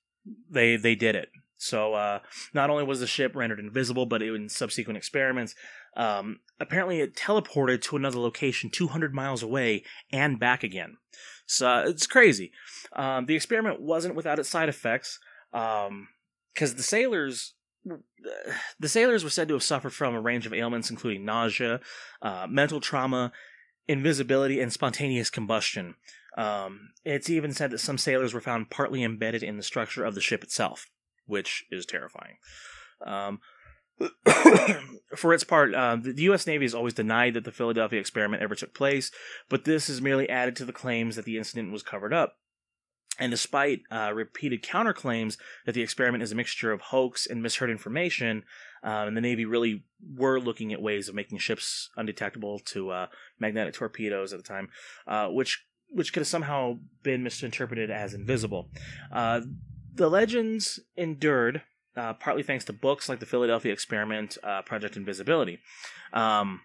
They 0.51 0.77
they 0.77 0.95
did 0.95 1.15
it. 1.15 1.29
So 1.59 1.95
uh, 1.95 2.21
not 2.53 2.71
only 2.71 2.85
was 2.85 3.01
the 3.01 3.07
ship 3.07 3.35
rendered 3.35 3.61
invisible, 3.61 4.07
but 4.07 4.23
in 4.23 4.49
subsequent 4.49 4.97
experiments, 4.97 5.55
um, 5.97 6.41
apparently 6.61 7.01
it 7.01 7.15
teleported 7.15 7.81
to 7.83 7.97
another 7.97 8.19
location 8.19 8.71
200 8.71 9.15
miles 9.15 9.43
away 9.43 9.85
and 10.13 10.39
back 10.39 10.63
again. 10.63 10.97
So 11.47 11.69
uh, 11.69 11.85
it's 11.87 12.07
crazy. 12.07 12.53
Um, 12.93 13.27
the 13.27 13.37
experiment 13.37 13.81
wasn't 13.81 14.17
without 14.17 14.39
its 14.39 14.49
side 14.49 14.69
effects, 14.69 15.19
because 15.53 15.89
um, 15.89 16.09
the 16.55 16.83
sailors. 16.83 17.55
The 18.81 18.89
sailors 18.89 19.23
were 19.23 19.31
said 19.31 19.47
to 19.47 19.55
have 19.55 19.63
suffered 19.63 19.95
from 19.95 20.13
a 20.13 20.21
range 20.21 20.45
of 20.45 20.53
ailments, 20.53 20.91
including 20.91 21.25
nausea, 21.25 21.79
uh, 22.21 22.49
mental 22.51 22.81
trauma, 22.81 23.31
invisibility, 23.87 24.61
and 24.61 24.73
spontaneous 24.73 25.31
combustion. 25.31 25.95
Um, 26.37 26.91
it's 27.05 27.31
even 27.31 27.53
said 27.53 27.71
that 27.71 27.79
some 27.79 27.97
sailors 27.97 28.35
were 28.35 28.41
found 28.41 28.71
partly 28.71 29.05
embedded 29.05 29.45
in 29.45 29.57
the 29.57 29.63
structure 29.63 30.05
of 30.05 30.17
the 30.17 30.21
ship 30.21 30.43
itself, 30.43 30.91
which 31.27 31.65
is 31.71 31.87
terrifying. 31.87 32.39
Um, 33.07 33.41
for 35.17 35.33
its 35.33 35.45
part, 35.45 35.75
uh, 35.75 35.97
the 35.97 36.23
U.S. 36.25 36.47
Navy 36.47 36.65
has 36.65 36.75
always 36.75 36.95
denied 36.95 37.35
that 37.35 37.45
the 37.45 37.53
Philadelphia 37.53 38.01
experiment 38.01 38.43
ever 38.43 38.55
took 38.55 38.75
place, 38.75 39.11
but 39.49 39.65
this 39.65 39.89
is 39.89 40.01
merely 40.01 40.29
added 40.29 40.57
to 40.57 40.65
the 40.65 40.73
claims 40.73 41.17
that 41.17 41.25
the 41.25 41.39
incident 41.39 41.73
was 41.73 41.83
covered 41.83 42.13
up. 42.13 42.37
And 43.19 43.31
despite 43.31 43.81
uh, 43.91 44.13
repeated 44.15 44.63
counterclaims 44.63 45.39
that 45.65 45.73
the 45.73 45.81
experiment 45.81 46.23
is 46.23 46.33
a 46.33 46.35
mixture 46.35 46.71
of 46.71 46.83
hoax 46.83 47.27
and 47.27 47.43
misheard 47.43 47.71
information, 47.71 48.45
and 48.83 49.17
the 49.17 49.21
Navy 49.21 49.45
really 49.45 49.85
were 50.15 50.39
looking 50.39 50.73
at 50.73 50.81
ways 50.83 51.09
of 51.09 51.15
making 51.15 51.39
ships 51.39 51.91
undetectable 51.97 52.61
to 52.61 52.91
uh, 52.91 53.07
magnetic 53.39 53.75
torpedoes 53.75 54.33
at 54.33 54.39
the 54.39 54.49
time, 54.49 54.69
uh, 55.07 55.29
which 55.29 55.65
which 55.89 56.13
could 56.13 56.21
have 56.21 56.27
somehow 56.27 56.79
been 57.03 57.23
misinterpreted 57.23 57.91
as 57.91 58.13
invisible. 58.13 58.69
Uh, 59.13 59.41
the 59.95 60.11
legends 60.11 60.81
endured 60.97 61.63
uh, 61.97 62.15
partly 62.15 62.43
thanks 62.43 62.65
to 62.67 62.73
books 62.73 63.09
like 63.09 63.21
the 63.21 63.27
Philadelphia 63.27 63.73
Experiment, 63.73 64.37
uh, 64.43 64.63
Project 64.63 64.97
Invisibility. 64.97 65.61
Um, 66.13 66.61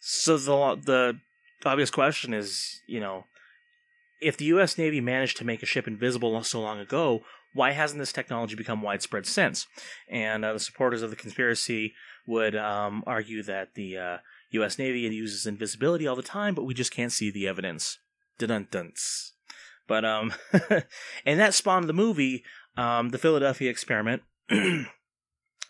so 0.00 0.36
the 0.38 1.18
the 1.62 1.68
obvious 1.68 1.90
question 1.90 2.32
is, 2.32 2.80
you 2.86 3.00
know, 3.00 3.24
if 4.20 4.36
the 4.36 4.46
U.S. 4.46 4.78
Navy 4.78 5.00
managed 5.00 5.36
to 5.38 5.44
make 5.44 5.62
a 5.62 5.66
ship 5.66 5.86
invisible 5.86 6.42
so 6.42 6.60
long 6.60 6.78
ago, 6.78 7.22
why 7.52 7.72
hasn't 7.72 7.98
this 7.98 8.12
technology 8.12 8.54
become 8.54 8.82
widespread 8.82 9.26
since? 9.26 9.66
And 10.08 10.44
uh, 10.44 10.54
the 10.54 10.60
supporters 10.60 11.02
of 11.02 11.10
the 11.10 11.16
conspiracy 11.16 11.94
would 12.26 12.54
um, 12.54 13.02
argue 13.06 13.42
that 13.42 13.74
the 13.74 13.96
uh, 13.96 14.16
U.S. 14.50 14.78
Navy 14.78 15.00
uses 15.00 15.46
invisibility 15.46 16.06
all 16.06 16.16
the 16.16 16.22
time, 16.22 16.54
but 16.54 16.64
we 16.64 16.74
just 16.74 16.92
can't 16.92 17.12
see 17.12 17.30
the 17.30 17.48
evidence. 17.48 17.98
dun 18.38 18.66
But 19.86 20.04
um, 20.04 20.32
and 21.26 21.40
that 21.40 21.54
spawned 21.54 21.88
the 21.88 21.92
movie 21.92 22.44
um, 22.76 23.10
the 23.10 23.18
Philadelphia 23.18 23.70
Experiment. 23.70 24.22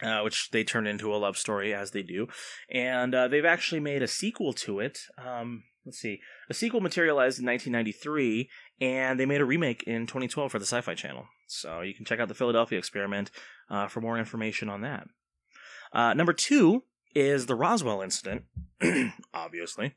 Uh, 0.03 0.23
which 0.23 0.49
they 0.51 0.65
turned 0.65 0.89
into 0.89 1.15
a 1.15 1.19
love 1.19 1.37
story 1.37 1.75
as 1.75 1.91
they 1.91 2.03
do, 2.03 2.27
and 2.71 3.15
uh, 3.15 3.29
they've 3.29 3.45
actually 3.45 3.81
made 3.81 4.03
a 4.03 4.09
sequel 4.09 4.55
to 4.55 4.81
it. 4.81 5.01
Um, 5.23 5.65
let's 5.85 5.99
see, 5.99 6.21
a 6.49 6.55
sequel 6.55 6.81
materialized 6.81 7.39
in 7.39 7.45
1993, 7.45 8.49
and 8.81 9.21
they 9.21 9.27
made 9.27 9.43
a 9.43 9.45
remake 9.45 9.83
in 9.83 10.07
2012 10.07 10.51
for 10.51 10.59
the 10.59 10.65
Sci-Fi 10.65 10.95
Channel. 10.95 11.27
So 11.49 11.83
you 11.83 11.93
can 11.93 12.07
check 12.07 12.19
out 12.19 12.29
the 12.29 12.35
Philadelphia 12.35 12.79
Experiment 12.79 13.31
uh, 13.71 13.89
for 13.89 14.01
more 14.01 14.19
information 14.19 14.71
on 14.71 14.81
that. 14.81 15.07
Uh, 15.93 16.15
number 16.15 16.33
two 16.33 16.85
is 17.15 17.47
the 17.47 17.55
Roswell 17.55 18.03
incident. 18.03 18.45
Obviously, 19.35 19.95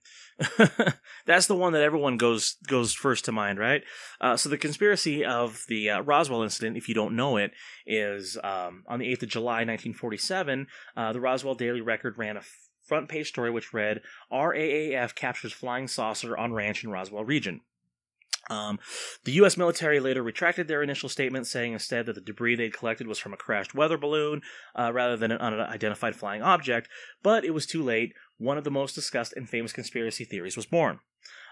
that's 1.25 1.47
the 1.47 1.55
one 1.55 1.73
that 1.73 1.81
everyone 1.81 2.17
goes 2.17 2.57
goes 2.67 2.93
first 2.93 3.25
to 3.25 3.31
mind, 3.31 3.57
right? 3.57 3.83
Uh, 4.19 4.35
so 4.35 4.49
the 4.49 4.57
conspiracy 4.57 5.23
of 5.23 5.63
the 5.69 5.89
uh, 5.89 6.01
Roswell 6.01 6.43
incident, 6.43 6.75
if 6.75 6.89
you 6.89 6.95
don't 6.95 7.15
know 7.15 7.37
it, 7.37 7.51
is 7.87 8.37
um, 8.43 8.83
on 8.87 8.99
the 8.99 9.07
eighth 9.09 9.23
of 9.23 9.29
July, 9.29 9.63
1947. 9.63 10.67
Uh, 10.97 11.13
the 11.13 11.21
Roswell 11.21 11.55
Daily 11.55 11.81
Record 11.81 12.17
ran 12.17 12.37
a 12.37 12.41
front 12.85 13.07
page 13.07 13.29
story 13.29 13.49
which 13.49 13.73
read 13.73 14.01
RAAF 14.31 15.15
captures 15.15 15.53
flying 15.53 15.87
saucer 15.87 16.37
on 16.37 16.53
ranch 16.53 16.83
in 16.83 16.91
Roswell 16.91 17.23
region. 17.23 17.61
Um, 18.49 18.79
the 19.23 19.31
U.S. 19.33 19.55
military 19.57 19.99
later 19.99 20.21
retracted 20.21 20.67
their 20.67 20.83
initial 20.83 21.09
statement, 21.09 21.47
saying 21.47 21.73
instead 21.73 22.05
that 22.05 22.15
the 22.15 22.21
debris 22.21 22.55
they'd 22.55 22.73
collected 22.73 23.07
was 23.07 23.19
from 23.19 23.33
a 23.33 23.37
crashed 23.37 23.73
weather 23.73 23.97
balloon 23.97 24.41
uh, 24.77 24.91
rather 24.93 25.15
than 25.15 25.31
an 25.31 25.37
unidentified 25.37 26.15
flying 26.15 26.41
object, 26.41 26.89
but 27.21 27.45
it 27.45 27.53
was 27.53 27.65
too 27.65 27.81
late. 27.81 28.13
One 28.37 28.57
of 28.57 28.63
the 28.63 28.71
most 28.71 28.95
discussed 28.95 29.33
and 29.35 29.49
famous 29.49 29.71
conspiracy 29.71 30.25
theories 30.25 30.57
was 30.57 30.65
born. 30.65 30.99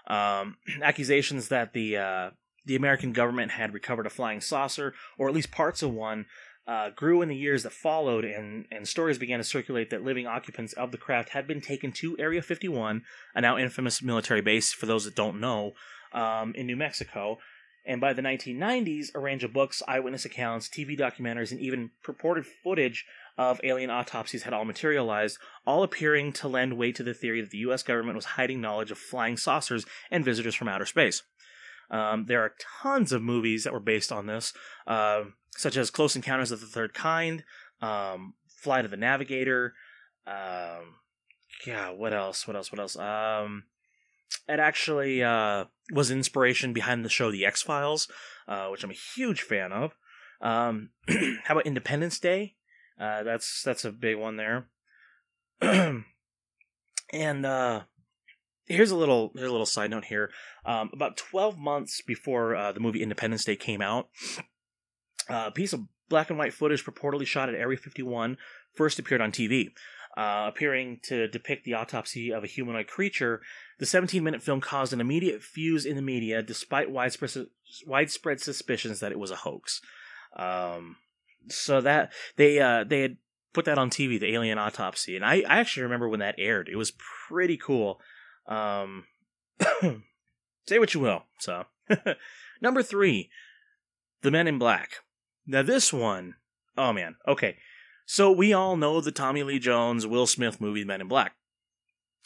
Um, 0.06 0.56
accusations 0.82 1.48
that 1.48 1.72
the 1.72 1.96
uh, 1.96 2.30
the 2.64 2.76
American 2.76 3.12
government 3.12 3.52
had 3.52 3.74
recovered 3.74 4.06
a 4.06 4.10
flying 4.10 4.40
saucer, 4.40 4.94
or 5.18 5.28
at 5.28 5.34
least 5.34 5.50
parts 5.50 5.82
of 5.82 5.92
one, 5.92 6.26
uh, 6.66 6.90
grew 6.90 7.22
in 7.22 7.28
the 7.28 7.36
years 7.36 7.64
that 7.64 7.72
followed, 7.72 8.24
and, 8.24 8.66
and 8.70 8.86
stories 8.86 9.18
began 9.18 9.38
to 9.38 9.44
circulate 9.44 9.90
that 9.90 10.04
living 10.04 10.26
occupants 10.26 10.72
of 10.74 10.92
the 10.92 10.98
craft 10.98 11.30
had 11.30 11.46
been 11.46 11.60
taken 11.60 11.90
to 11.90 12.16
Area 12.18 12.40
51, 12.40 13.02
a 13.34 13.40
now 13.40 13.58
infamous 13.58 14.00
military 14.00 14.40
base, 14.40 14.72
for 14.72 14.86
those 14.86 15.04
that 15.04 15.16
don't 15.16 15.40
know, 15.40 15.72
um, 16.12 16.54
in 16.54 16.66
New 16.66 16.76
Mexico. 16.76 17.38
And 17.84 18.00
by 18.00 18.12
the 18.12 18.22
1990s, 18.22 19.08
a 19.14 19.18
range 19.18 19.42
of 19.42 19.52
books, 19.52 19.82
eyewitness 19.88 20.24
accounts, 20.24 20.68
TV 20.68 20.96
documentaries, 20.96 21.50
and 21.50 21.60
even 21.60 21.90
purported 22.02 22.46
footage 22.46 23.04
of 23.36 23.60
alien 23.64 23.90
autopsies 23.90 24.44
had 24.44 24.52
all 24.52 24.64
materialized, 24.64 25.38
all 25.66 25.82
appearing 25.82 26.32
to 26.34 26.48
lend 26.48 26.76
weight 26.76 26.94
to 26.96 27.02
the 27.02 27.14
theory 27.14 27.40
that 27.40 27.50
the 27.50 27.58
U.S. 27.58 27.82
government 27.82 28.14
was 28.14 28.24
hiding 28.24 28.60
knowledge 28.60 28.90
of 28.90 28.98
flying 28.98 29.36
saucers 29.36 29.84
and 30.10 30.24
visitors 30.24 30.54
from 30.54 30.68
outer 30.68 30.86
space. 30.86 31.22
Um, 31.90 32.26
there 32.26 32.40
are 32.40 32.54
tons 32.82 33.12
of 33.12 33.20
movies 33.20 33.64
that 33.64 33.72
were 33.72 33.80
based 33.80 34.12
on 34.12 34.26
this, 34.26 34.52
uh, 34.86 35.24
such 35.56 35.76
as 35.76 35.90
Close 35.90 36.14
Encounters 36.14 36.52
of 36.52 36.60
the 36.60 36.66
Third 36.66 36.94
Kind, 36.94 37.42
um, 37.80 38.34
Flight 38.48 38.84
of 38.84 38.90
the 38.90 38.96
Navigator. 38.96 39.74
Um, 40.26 40.96
yeah, 41.66 41.90
what 41.90 42.12
else? 42.12 42.46
What 42.46 42.56
else? 42.56 42.70
What 42.70 42.80
else? 42.80 42.96
Um, 42.96 43.64
it 44.48 44.60
actually 44.60 45.22
uh, 45.22 45.64
was 45.92 46.10
inspiration 46.10 46.72
behind 46.72 47.04
the 47.04 47.08
show 47.08 47.30
The 47.30 47.46
X 47.46 47.62
Files, 47.62 48.08
uh, 48.48 48.68
which 48.68 48.84
I'm 48.84 48.90
a 48.90 48.94
huge 48.94 49.42
fan 49.42 49.72
of. 49.72 49.92
Um, 50.40 50.90
how 51.08 51.54
about 51.54 51.66
Independence 51.66 52.18
Day? 52.18 52.56
Uh, 53.00 53.22
that's 53.22 53.62
that's 53.62 53.84
a 53.84 53.92
big 53.92 54.16
one 54.16 54.36
there. 54.36 54.66
and 57.12 57.46
uh, 57.46 57.82
here's 58.66 58.90
a 58.90 58.96
little 58.96 59.32
here's 59.34 59.48
a 59.48 59.52
little 59.52 59.66
side 59.66 59.90
note 59.90 60.06
here. 60.06 60.30
Um, 60.64 60.90
about 60.92 61.16
12 61.16 61.58
months 61.58 62.00
before 62.02 62.54
uh, 62.54 62.72
the 62.72 62.80
movie 62.80 63.02
Independence 63.02 63.44
Day 63.44 63.56
came 63.56 63.82
out, 63.82 64.08
uh, 65.28 65.44
a 65.46 65.50
piece 65.50 65.72
of 65.72 65.86
black 66.08 66.30
and 66.30 66.38
white 66.38 66.52
footage 66.52 66.84
purportedly 66.84 67.26
shot 67.26 67.48
at 67.48 67.54
Area 67.54 67.78
51 67.78 68.36
first 68.74 68.98
appeared 68.98 69.20
on 69.20 69.32
TV. 69.32 69.70
Uh, 70.14 70.44
appearing 70.46 71.00
to 71.02 71.26
depict 71.28 71.64
the 71.64 71.72
autopsy 71.72 72.30
of 72.30 72.44
a 72.44 72.46
humanoid 72.46 72.86
creature, 72.86 73.40
the 73.78 73.86
17 73.86 74.22
minute 74.22 74.42
film 74.42 74.60
caused 74.60 74.92
an 74.92 75.00
immediate 75.00 75.42
fuse 75.42 75.86
in 75.86 75.96
the 75.96 76.02
media 76.02 76.42
despite 76.42 76.90
widespread, 76.90 77.46
widespread 77.86 78.38
suspicions 78.38 79.00
that 79.00 79.10
it 79.10 79.18
was 79.18 79.30
a 79.30 79.36
hoax. 79.36 79.80
Um, 80.36 80.96
so 81.48 81.80
that 81.80 82.12
they 82.36 82.60
uh, 82.60 82.84
they 82.84 83.00
had 83.00 83.16
put 83.52 83.64
that 83.64 83.78
on 83.78 83.90
TV, 83.90 84.18
the 84.18 84.32
alien 84.32 84.58
autopsy, 84.58 85.16
and 85.16 85.24
I, 85.24 85.36
I 85.48 85.58
actually 85.58 85.84
remember 85.84 86.08
when 86.08 86.20
that 86.20 86.36
aired. 86.38 86.68
It 86.68 86.76
was 86.76 86.92
pretty 87.28 87.56
cool. 87.56 88.00
Um, 88.46 89.04
say 90.66 90.78
what 90.78 90.94
you 90.94 91.00
will. 91.00 91.24
So, 91.38 91.64
number 92.60 92.82
three, 92.82 93.30
The 94.22 94.30
Men 94.30 94.46
in 94.46 94.58
Black. 94.58 94.90
Now 95.46 95.62
this 95.62 95.92
one, 95.92 96.34
oh 96.76 96.92
man, 96.92 97.16
okay. 97.26 97.56
So 98.12 98.30
we 98.30 98.52
all 98.52 98.76
know 98.76 99.00
the 99.00 99.10
Tommy 99.10 99.42
Lee 99.42 99.58
Jones, 99.58 100.06
Will 100.06 100.26
Smith 100.26 100.60
movie, 100.60 100.84
Men 100.84 101.00
in 101.00 101.08
Black. 101.08 101.32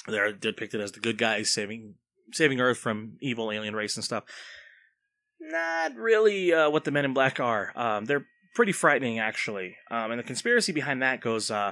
They're 0.09 0.33
depicted 0.33 0.81
as 0.81 0.91
the 0.91 0.99
good 0.99 1.17
guys 1.17 1.53
saving 1.53 1.95
saving 2.33 2.61
Earth 2.61 2.79
from 2.79 3.19
evil 3.21 3.53
alien 3.53 3.77
race 3.77 3.95
and 3.95 4.03
stuff. 4.03 4.25
Not 5.39 5.95
really 5.95 6.53
uh, 6.53 6.71
what 6.71 6.83
the 6.83 6.91
Men 6.91 7.05
in 7.05 7.15
Black 7.15 7.39
are. 7.39 7.73
Um, 7.77 8.07
they're 8.07 8.27
pretty 8.57 8.73
frightening, 8.73 9.21
actually. 9.21 9.77
Um, 9.89 10.11
and 10.11 10.19
the 10.19 10.25
conspiracy 10.25 10.73
behind 10.73 11.03
that 11.03 11.21
goes. 11.21 11.53
Uh, 11.53 11.71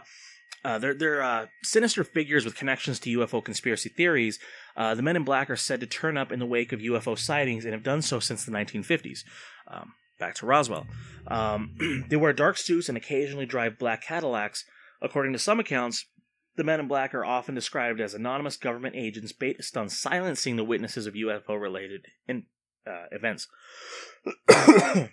uh, 0.64 0.78
they're 0.78 0.94
they're 0.94 1.21
uh, 1.21 1.47
sinister 1.64 2.04
figures 2.04 2.44
with 2.44 2.54
connections 2.54 3.00
to 3.00 3.18
UFO 3.18 3.44
conspiracy 3.44 3.88
theories. 3.88 4.38
Uh, 4.76 4.94
the 4.94 5.02
Men 5.02 5.16
in 5.16 5.25
Black 5.25 5.50
are 5.50 5.56
said 5.56 5.80
to 5.80 5.88
turn 5.88 6.16
up 6.16 6.30
in 6.30 6.38
the 6.38 6.47
wake 6.47 6.73
of 6.73 6.78
UFO 6.78 7.18
sightings 7.18 7.64
and 7.64 7.75
have 7.75 7.83
done 7.83 8.00
so 8.00 8.21
since 8.21 8.44
the 8.44 8.52
1950s. 8.52 9.25
Um, 9.66 9.94
back 10.18 10.35
to 10.37 10.47
Roswell. 10.47 10.87
Um, 11.26 12.04
they 12.09 12.16
wear 12.16 12.33
dark 12.33 12.59
suits 12.59 12.88
and 12.88 12.97
occasionally 12.97 13.47
drive 13.47 13.78
black 13.78 14.02
Cadillacs. 14.02 14.64
According 15.02 15.33
to 15.33 15.38
some 15.38 15.61
accounts, 15.61 16.06
the 16.56 16.64
men 16.64 16.80
in 16.80 16.88
black 16.88 17.14
are 17.14 17.25
often 17.25 17.54
described 17.54 18.00
as 18.00 18.14
anonymous 18.14 18.56
government 18.56 18.94
agents 18.97 19.33
based 19.33 19.76
on 19.76 19.88
silencing 19.88 20.56
the 20.56 20.64
witnesses 20.64 21.06
of 21.06 21.14
UFO 21.14 21.61
related 21.61 22.06
in, 22.28 22.44
uh, 22.87 23.06
events. 23.11 23.49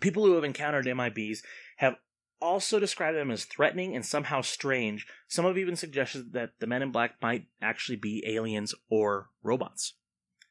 People 0.00 0.24
who 0.24 0.34
have 0.34 0.44
encountered 0.44 0.86
MIBs 0.86 1.38
have 1.78 1.96
also 2.40 2.78
described 2.78 3.16
them 3.16 3.30
as 3.30 3.44
threatening 3.44 3.96
and 3.96 4.04
somehow 4.04 4.40
strange. 4.42 5.06
Some 5.26 5.44
have 5.44 5.58
even 5.58 5.76
suggested 5.76 6.32
that 6.32 6.50
the 6.60 6.66
men 6.66 6.82
in 6.82 6.92
black 6.92 7.14
might 7.20 7.46
actually 7.60 7.96
be 7.96 8.22
aliens 8.26 8.74
or 8.88 9.30
robots. 9.42 9.94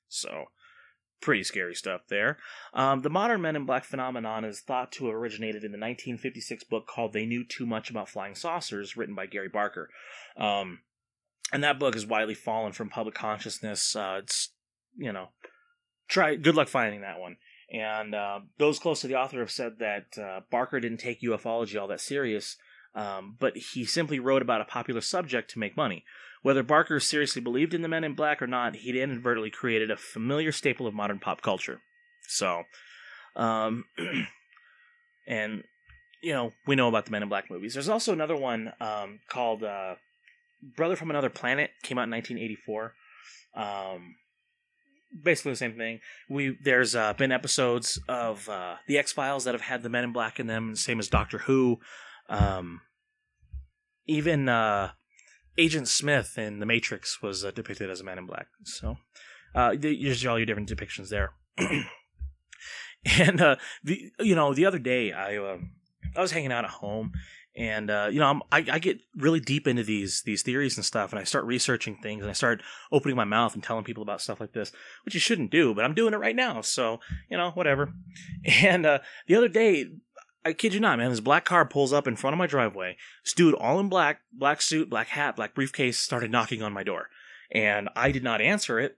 So, 0.09 0.45
pretty 1.21 1.43
scary 1.43 1.75
stuff 1.75 2.01
there. 2.09 2.37
Um, 2.73 3.01
the 3.01 3.09
modern 3.09 3.41
Men 3.41 3.55
in 3.55 3.65
Black 3.65 3.83
phenomenon 3.83 4.45
is 4.45 4.59
thought 4.59 4.91
to 4.93 5.07
have 5.07 5.15
originated 5.15 5.63
in 5.63 5.71
the 5.71 5.77
1956 5.77 6.63
book 6.65 6.87
called 6.87 7.13
They 7.13 7.25
Knew 7.25 7.43
Too 7.43 7.65
Much 7.65 7.89
About 7.89 8.09
Flying 8.09 8.35
Saucers, 8.35 8.95
written 8.95 9.15
by 9.15 9.25
Gary 9.25 9.49
Barker. 9.49 9.89
Um, 10.37 10.79
and 11.51 11.63
that 11.63 11.79
book 11.79 11.93
has 11.93 12.05
widely 12.05 12.33
fallen 12.33 12.73
from 12.73 12.89
public 12.89 13.15
consciousness. 13.15 13.95
Uh, 13.95 14.19
it's, 14.21 14.49
you 14.95 15.11
know, 15.11 15.29
try, 16.07 16.35
good 16.35 16.55
luck 16.55 16.67
finding 16.67 17.01
that 17.01 17.19
one. 17.19 17.37
And 17.71 18.15
uh, 18.15 18.39
those 18.57 18.79
close 18.79 19.01
to 19.01 19.07
the 19.07 19.15
author 19.15 19.39
have 19.39 19.51
said 19.51 19.79
that 19.79 20.17
uh, 20.17 20.41
Barker 20.49 20.79
didn't 20.79 20.99
take 20.99 21.21
ufology 21.21 21.79
all 21.79 21.87
that 21.87 21.99
serious, 22.01 22.57
um, 22.95 23.35
but 23.39 23.57
he 23.57 23.85
simply 23.85 24.19
wrote 24.19 24.41
about 24.41 24.61
a 24.61 24.65
popular 24.65 25.01
subject 25.01 25.51
to 25.51 25.59
make 25.59 25.75
money. 25.75 26.05
Whether 26.43 26.63
Barker 26.63 26.99
seriously 26.99 27.41
believed 27.41 27.73
in 27.73 27.81
the 27.81 27.87
Men 27.87 28.03
in 28.03 28.13
Black 28.13 28.41
or 28.41 28.47
not, 28.47 28.75
he'd 28.75 28.95
inadvertently 28.95 29.49
created 29.49 29.91
a 29.91 29.97
familiar 29.97 30.51
staple 30.51 30.87
of 30.87 30.93
modern 30.93 31.19
pop 31.19 31.41
culture. 31.41 31.81
So, 32.27 32.63
um, 33.35 33.85
and 35.27 35.63
you 36.21 36.33
know, 36.33 36.51
we 36.65 36.75
know 36.75 36.87
about 36.87 37.05
the 37.05 37.11
Men 37.11 37.23
in 37.23 37.29
Black 37.29 37.49
movies. 37.49 37.73
There's 37.73 37.89
also 37.89 38.13
another 38.13 38.35
one 38.35 38.73
um, 38.79 39.19
called 39.29 39.63
uh, 39.63 39.95
Brother 40.75 40.95
from 40.95 41.09
Another 41.09 41.29
Planet. 41.29 41.71
Came 41.83 41.97
out 41.97 42.03
in 42.03 42.11
1984. 42.11 42.93
Um, 43.55 44.15
basically 45.23 45.51
the 45.51 45.57
same 45.57 45.75
thing. 45.75 45.99
We 46.29 46.57
there's 46.63 46.95
uh, 46.95 47.13
been 47.13 47.31
episodes 47.31 47.99
of 48.07 48.47
uh, 48.49 48.75
the 48.87 48.97
X 48.97 49.11
Files 49.11 49.43
that 49.45 49.53
have 49.53 49.61
had 49.61 49.83
the 49.83 49.89
Men 49.89 50.05
in 50.05 50.13
Black 50.13 50.39
in 50.39 50.47
them, 50.47 50.75
same 50.75 50.99
as 50.99 51.07
Doctor 51.07 51.39
Who. 51.39 51.79
Um, 52.29 52.81
even 54.05 54.49
uh, 54.49 54.91
Agent 55.57 55.87
Smith 55.87 56.37
in 56.37 56.59
The 56.59 56.65
Matrix 56.65 57.21
was 57.21 57.43
uh, 57.43 57.51
depicted 57.51 57.89
as 57.89 58.01
a 58.01 58.03
Man 58.03 58.17
in 58.17 58.25
Black. 58.25 58.47
So 58.63 58.97
uh, 59.55 59.75
there's 59.77 60.25
all 60.25 60.37
your 60.37 60.45
different 60.45 60.69
depictions 60.69 61.09
there. 61.09 61.31
and 61.57 63.41
uh, 63.41 63.55
the 63.83 64.11
you 64.19 64.35
know 64.35 64.53
the 64.53 64.65
other 64.65 64.79
day 64.79 65.11
I 65.11 65.37
uh, 65.37 65.57
I 66.15 66.21
was 66.21 66.31
hanging 66.31 66.51
out 66.51 66.65
at 66.65 66.71
home 66.71 67.13
and 67.57 67.89
uh, 67.89 68.07
you 68.11 68.19
know 68.19 68.41
I, 68.51 68.65
I 68.71 68.79
get 68.79 68.99
really 69.15 69.39
deep 69.39 69.67
into 69.67 69.83
these 69.83 70.21
these 70.25 70.43
theories 70.43 70.77
and 70.77 70.85
stuff 70.85 71.11
and 71.11 71.19
i 71.19 71.23
start 71.23 71.45
researching 71.45 71.97
things 71.97 72.21
and 72.21 72.29
i 72.29 72.33
start 72.33 72.61
opening 72.91 73.17
my 73.17 73.25
mouth 73.25 73.55
and 73.55 73.63
telling 73.63 73.83
people 73.83 74.03
about 74.03 74.21
stuff 74.21 74.39
like 74.39 74.53
this 74.53 74.71
which 75.03 75.15
you 75.15 75.19
shouldn't 75.19 75.51
do 75.51 75.73
but 75.73 75.83
i'm 75.83 75.95
doing 75.95 76.13
it 76.13 76.19
right 76.19 76.35
now 76.35 76.61
so 76.61 76.99
you 77.29 77.37
know 77.37 77.51
whatever 77.51 77.91
and 78.61 78.85
uh, 78.85 78.99
the 79.27 79.35
other 79.35 79.47
day 79.47 79.87
i 80.47 80.53
kid 80.53 80.73
you 80.73 80.79
not 80.79 80.97
man 80.97 81.09
this 81.09 81.19
black 81.19 81.45
car 81.45 81.65
pulls 81.65 81.93
up 81.93 82.07
in 82.07 82.15
front 82.15 82.33
of 82.33 82.37
my 82.37 82.47
driveway 82.47 82.95
this 83.23 83.33
dude 83.33 83.53
all 83.55 83.79
in 83.79 83.89
black 83.89 84.21
black 84.31 84.61
suit 84.61 84.89
black 84.89 85.07
hat 85.07 85.35
black 85.35 85.53
briefcase 85.53 85.97
started 85.97 86.31
knocking 86.31 86.61
on 86.61 86.73
my 86.73 86.83
door 86.83 87.07
and 87.51 87.89
i 87.95 88.11
did 88.11 88.23
not 88.23 88.41
answer 88.41 88.79
it 88.79 88.97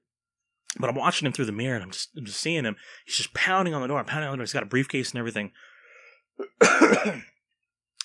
but 0.79 0.89
i'm 0.89 0.95
watching 0.95 1.25
him 1.25 1.33
through 1.33 1.45
the 1.45 1.51
mirror 1.51 1.75
and 1.75 1.83
i'm 1.83 1.91
just 1.91 2.09
i'm 2.17 2.25
just 2.25 2.39
seeing 2.39 2.63
him 2.63 2.75
he's 3.05 3.15
just 3.15 3.33
pounding 3.33 3.73
on 3.73 3.81
the 3.81 3.87
door 3.87 3.99
I'm 3.99 4.05
pounding 4.05 4.27
on 4.27 4.33
the 4.33 4.37
door 4.37 4.43
he's 4.43 4.53
got 4.53 4.63
a 4.63 4.67
briefcase 4.67 5.11
and 5.11 5.19
everything 5.19 5.51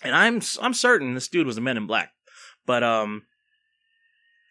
and 0.05 0.15
I'm 0.15 0.41
I'm 0.61 0.75
certain 0.75 1.15
this 1.15 1.29
dude 1.29 1.47
was 1.47 1.59
a 1.59 1.61
Men 1.61 1.77
in 1.77 1.87
Black, 1.87 2.13
but 2.67 2.83
um, 2.83 3.23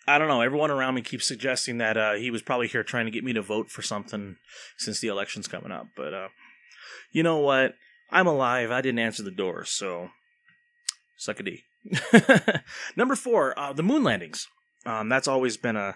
I 0.07 0.17
don't 0.17 0.27
know. 0.27 0.41
Everyone 0.41 0.71
around 0.71 0.95
me 0.95 1.01
keeps 1.01 1.27
suggesting 1.27 1.77
that 1.77 1.97
uh, 1.97 2.13
he 2.13 2.31
was 2.31 2.41
probably 2.41 2.67
here 2.67 2.83
trying 2.83 3.05
to 3.05 3.11
get 3.11 3.23
me 3.23 3.33
to 3.33 3.41
vote 3.41 3.69
for 3.69 3.81
something 3.81 4.37
since 4.77 4.99
the 4.99 5.07
election's 5.07 5.47
coming 5.47 5.71
up. 5.71 5.87
But 5.95 6.13
uh, 6.13 6.27
you 7.11 7.23
know 7.23 7.37
what? 7.37 7.75
I'm 8.13 8.27
alive. 8.27 8.69
I 8.69 8.81
didn't 8.81 8.99
answer 8.99 9.23
the 9.23 9.31
door, 9.31 9.65
so 9.65 10.09
suck 11.17 11.39
a 11.39 11.43
D. 11.43 11.63
Number 12.95 13.15
four, 13.15 13.57
uh, 13.59 13.73
the 13.73 13.83
moon 13.83 14.03
landings. 14.03 14.47
Um, 14.85 15.09
that's 15.09 15.27
always 15.27 15.57
been 15.57 15.75
a 15.75 15.95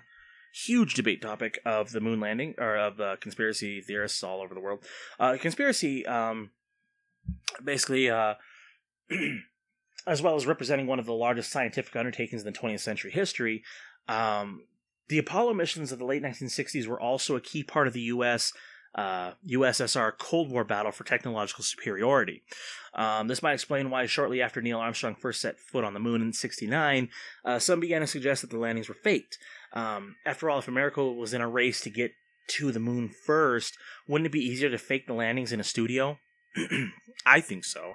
huge 0.66 0.96
debate 0.96 1.22
topic 1.22 1.60
of 1.64 1.92
the 1.92 2.02
moon 2.02 2.20
landing 2.20 2.56
or 2.58 2.76
of 2.76 3.00
uh, 3.00 3.16
conspiracy 3.18 3.82
theorists 3.82 4.24
all 4.24 4.42
over 4.42 4.56
the 4.56 4.60
world. 4.60 4.84
Uh, 5.20 5.38
conspiracy, 5.40 6.08
um, 6.08 6.50
basically, 7.64 8.10
uh, 8.10 8.34
as 10.08 10.22
well 10.22 10.36
as 10.36 10.48
representing 10.48 10.88
one 10.88 11.00
of 11.00 11.06
the 11.06 11.14
largest 11.14 11.52
scientific 11.52 11.96
undertakings 11.96 12.44
in 12.44 12.52
the 12.52 12.58
20th 12.58 12.80
century 12.80 13.12
history. 13.12 13.64
Um, 14.08 14.64
the 15.10 15.20
Apollo 15.20 15.54
missions 15.54 15.92
of 15.92 16.00
the 16.00 16.06
late 16.06 16.24
1960s 16.24 16.88
were 16.88 17.00
also 17.00 17.36
a 17.36 17.42
key 17.42 17.62
part 17.62 17.86
of 17.86 17.94
the 17.94 18.02
U.S. 18.02 18.54
Uh, 18.98 19.34
USSR 19.48 20.18
Cold 20.18 20.50
War 20.50 20.64
battle 20.64 20.92
for 20.92 21.04
technological 21.04 21.64
superiority. 21.64 22.42
Um, 22.96 23.28
this 23.28 23.44
might 23.44 23.54
explain 23.54 23.92
why, 23.92 24.08
shortly 24.08 24.42
after 24.42 24.60
Neil 24.60 24.80
Armstrong 24.80 25.14
first 25.14 25.40
set 25.40 25.60
foot 25.60 25.84
on 25.84 25.94
the 25.94 26.00
moon 26.00 26.20
in 26.20 26.34
'69, 26.34 27.10
uh, 27.46 27.60
some 27.60 27.80
began 27.80 28.02
to 28.02 28.08
suggest 28.08 28.42
that 28.42 28.50
the 28.50 28.58
landings 28.58 28.90
were 28.90 28.96
faked. 28.96 29.38
Um, 29.74 30.16
after 30.26 30.50
all, 30.50 30.58
if 30.58 30.68
America 30.68 31.04
was 31.04 31.34
in 31.34 31.42
a 31.42 31.48
race 31.48 31.80
to 31.82 31.92
get 31.92 32.14
to 32.48 32.72
the 32.72 32.80
moon 32.80 33.10
first, 33.10 33.78
wouldn't 34.08 34.26
it 34.26 34.32
be 34.32 34.44
easier 34.44 34.70
to 34.70 34.78
fake 34.80 35.06
the 35.06 35.14
landings 35.14 35.52
in 35.52 35.60
a 35.60 35.64
studio? 35.64 36.18
I 37.26 37.42
think 37.42 37.66
so. 37.66 37.94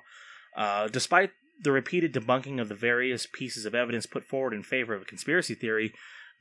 Uh, 0.57 0.89
despite 0.89 1.31
the 1.63 1.73
repeated 1.73 2.13
debunking 2.13 2.61
of 2.61 2.69
the 2.69 2.75
various 2.75 3.27
pieces 3.27 3.65
of 3.65 3.75
evidence 3.75 4.07
put 4.07 4.25
forward 4.25 4.53
in 4.53 4.63
favor 4.63 4.95
of 4.95 5.03
a 5.03 5.07
conspiracy 5.07 5.55
theory, 5.55 5.93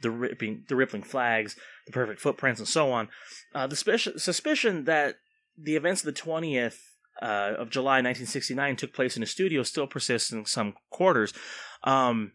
the 0.02 0.12
ripping, 0.12 0.64
the 0.68 0.76
rippling 0.76 1.04
flags, 1.04 1.56
the 1.86 1.92
perfect 1.92 2.20
footprints, 2.20 2.60
and 2.60 2.68
so 2.68 2.92
on, 2.92 3.10
uh, 3.54 3.68
the 3.68 3.76
suspicion, 3.76 4.20
suspicion 4.20 4.86
that 4.86 5.16
the 5.58 5.76
events 5.76 6.02
of 6.02 6.06
the 6.06 6.20
twentieth 6.20 6.92
uh, 7.22 7.54
of 7.58 7.70
July 7.70 7.98
1969 7.98 8.76
took 8.76 8.94
place 8.94 9.16
in 9.16 9.24
a 9.24 9.28
studio 9.28 9.64
still 9.64 9.88
persists 9.88 10.32
in 10.32 10.46
some 10.46 10.74
quarters. 10.90 11.34
Um, 11.84 12.34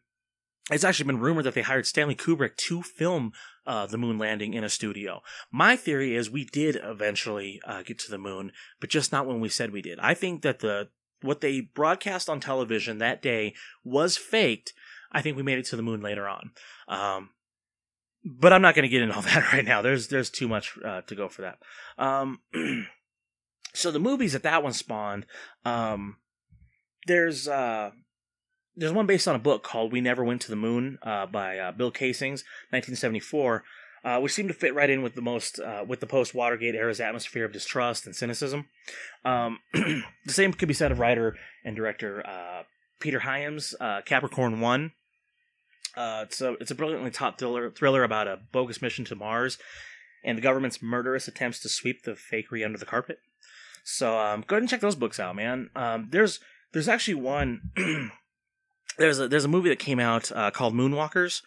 it's 0.70 0.84
actually 0.84 1.06
been 1.06 1.20
rumored 1.20 1.44
that 1.44 1.54
they 1.54 1.62
hired 1.62 1.86
Stanley 1.86 2.16
Kubrick 2.16 2.56
to 2.56 2.82
film 2.82 3.32
uh, 3.66 3.86
the 3.86 3.98
moon 3.98 4.18
landing 4.18 4.54
in 4.54 4.64
a 4.64 4.68
studio. 4.68 5.22
My 5.52 5.76
theory 5.76 6.14
is 6.14 6.30
we 6.30 6.44
did 6.44 6.78
eventually 6.82 7.60
uh, 7.64 7.82
get 7.82 7.98
to 8.00 8.10
the 8.10 8.18
moon, 8.18 8.52
but 8.80 8.90
just 8.90 9.12
not 9.12 9.26
when 9.26 9.40
we 9.40 9.48
said 9.48 9.72
we 9.72 9.82
did. 9.82 9.98
I 10.00 10.14
think 10.14 10.42
that 10.42 10.60
the 10.60 10.88
what 11.22 11.40
they 11.40 11.60
broadcast 11.60 12.28
on 12.28 12.40
television 12.40 12.98
that 12.98 13.22
day 13.22 13.54
was 13.84 14.16
faked. 14.16 14.72
I 15.12 15.22
think 15.22 15.36
we 15.36 15.42
made 15.42 15.58
it 15.58 15.66
to 15.66 15.76
the 15.76 15.82
moon 15.82 16.00
later 16.00 16.28
on. 16.28 16.50
Um, 16.88 17.30
but 18.26 18.52
I'm 18.52 18.62
not 18.62 18.74
going 18.74 18.82
to 18.82 18.88
get 18.88 19.02
into 19.02 19.14
all 19.14 19.22
that 19.22 19.52
right 19.52 19.64
now. 19.64 19.82
There's 19.82 20.08
there's 20.08 20.30
too 20.30 20.48
much 20.48 20.76
uh, 20.84 21.02
to 21.02 21.14
go 21.14 21.28
for 21.28 21.42
that. 21.42 21.58
Um, 21.96 22.40
so 23.72 23.90
the 23.90 24.00
movies 24.00 24.32
that 24.32 24.42
that 24.42 24.62
one 24.62 24.72
spawned, 24.72 25.26
um, 25.64 26.16
there's 27.06 27.46
uh, 27.46 27.90
there's 28.74 28.92
one 28.92 29.06
based 29.06 29.28
on 29.28 29.36
a 29.36 29.40
book 29.40 29.62
called 29.62 29.92
"We 29.92 30.00
Never 30.00 30.24
Went 30.24 30.42
to 30.42 30.50
the 30.50 30.56
Moon" 30.56 30.98
uh, 31.02 31.26
by 31.26 31.58
uh, 31.58 31.72
Bill 31.72 31.90
Casings, 31.90 32.42
1974. 32.70 33.62
uh, 34.04 34.20
which 34.20 34.32
seemed 34.32 34.48
to 34.48 34.54
fit 34.54 34.74
right 34.74 34.90
in 34.90 35.02
with 35.02 35.14
the 35.14 35.22
most 35.22 35.58
uh, 35.60 35.84
with 35.86 36.00
the 36.00 36.06
post 36.06 36.34
Watergate 36.34 36.74
era's 36.74 37.00
atmosphere 37.00 37.44
of 37.44 37.52
distrust 37.52 38.06
and 38.06 38.14
cynicism. 38.14 38.66
Um, 39.24 39.60
the 39.72 40.02
same 40.28 40.52
could 40.52 40.68
be 40.68 40.74
said 40.74 40.92
of 40.92 40.98
writer 40.98 41.36
and 41.64 41.76
director 41.76 42.24
Peter 43.00 43.20
Hyams' 43.20 43.74
Capricorn 44.04 44.60
One. 44.60 44.92
Uh, 45.96 46.20
it's 46.24 46.40
a 46.40 46.52
it's 46.54 46.70
a 46.70 46.74
brilliantly 46.74 47.10
top 47.10 47.38
thriller 47.38 47.70
thriller 47.70 48.04
about 48.04 48.28
a 48.28 48.38
bogus 48.52 48.82
mission 48.82 49.04
to 49.06 49.14
Mars 49.14 49.58
and 50.24 50.36
the 50.36 50.42
government's 50.42 50.82
murderous 50.82 51.28
attempts 51.28 51.60
to 51.60 51.68
sweep 51.68 52.02
the 52.02 52.12
fakery 52.12 52.64
under 52.64 52.76
the 52.76 52.84
carpet. 52.84 53.20
So 53.84 54.18
um, 54.18 54.44
go 54.46 54.56
ahead 54.56 54.62
and 54.62 54.68
check 54.68 54.80
those 54.80 54.96
books 54.96 55.20
out, 55.20 55.36
man. 55.36 55.70
Um, 55.76 56.08
there's 56.10 56.40
there's 56.72 56.88
actually 56.88 57.14
one. 57.14 57.70
there's 58.98 59.20
a 59.20 59.28
there's 59.28 59.44
a 59.44 59.48
movie 59.48 59.68
that 59.68 59.78
came 59.78 60.00
out 60.00 60.32
uh, 60.32 60.50
called 60.50 60.74
Moonwalkers, 60.74 61.42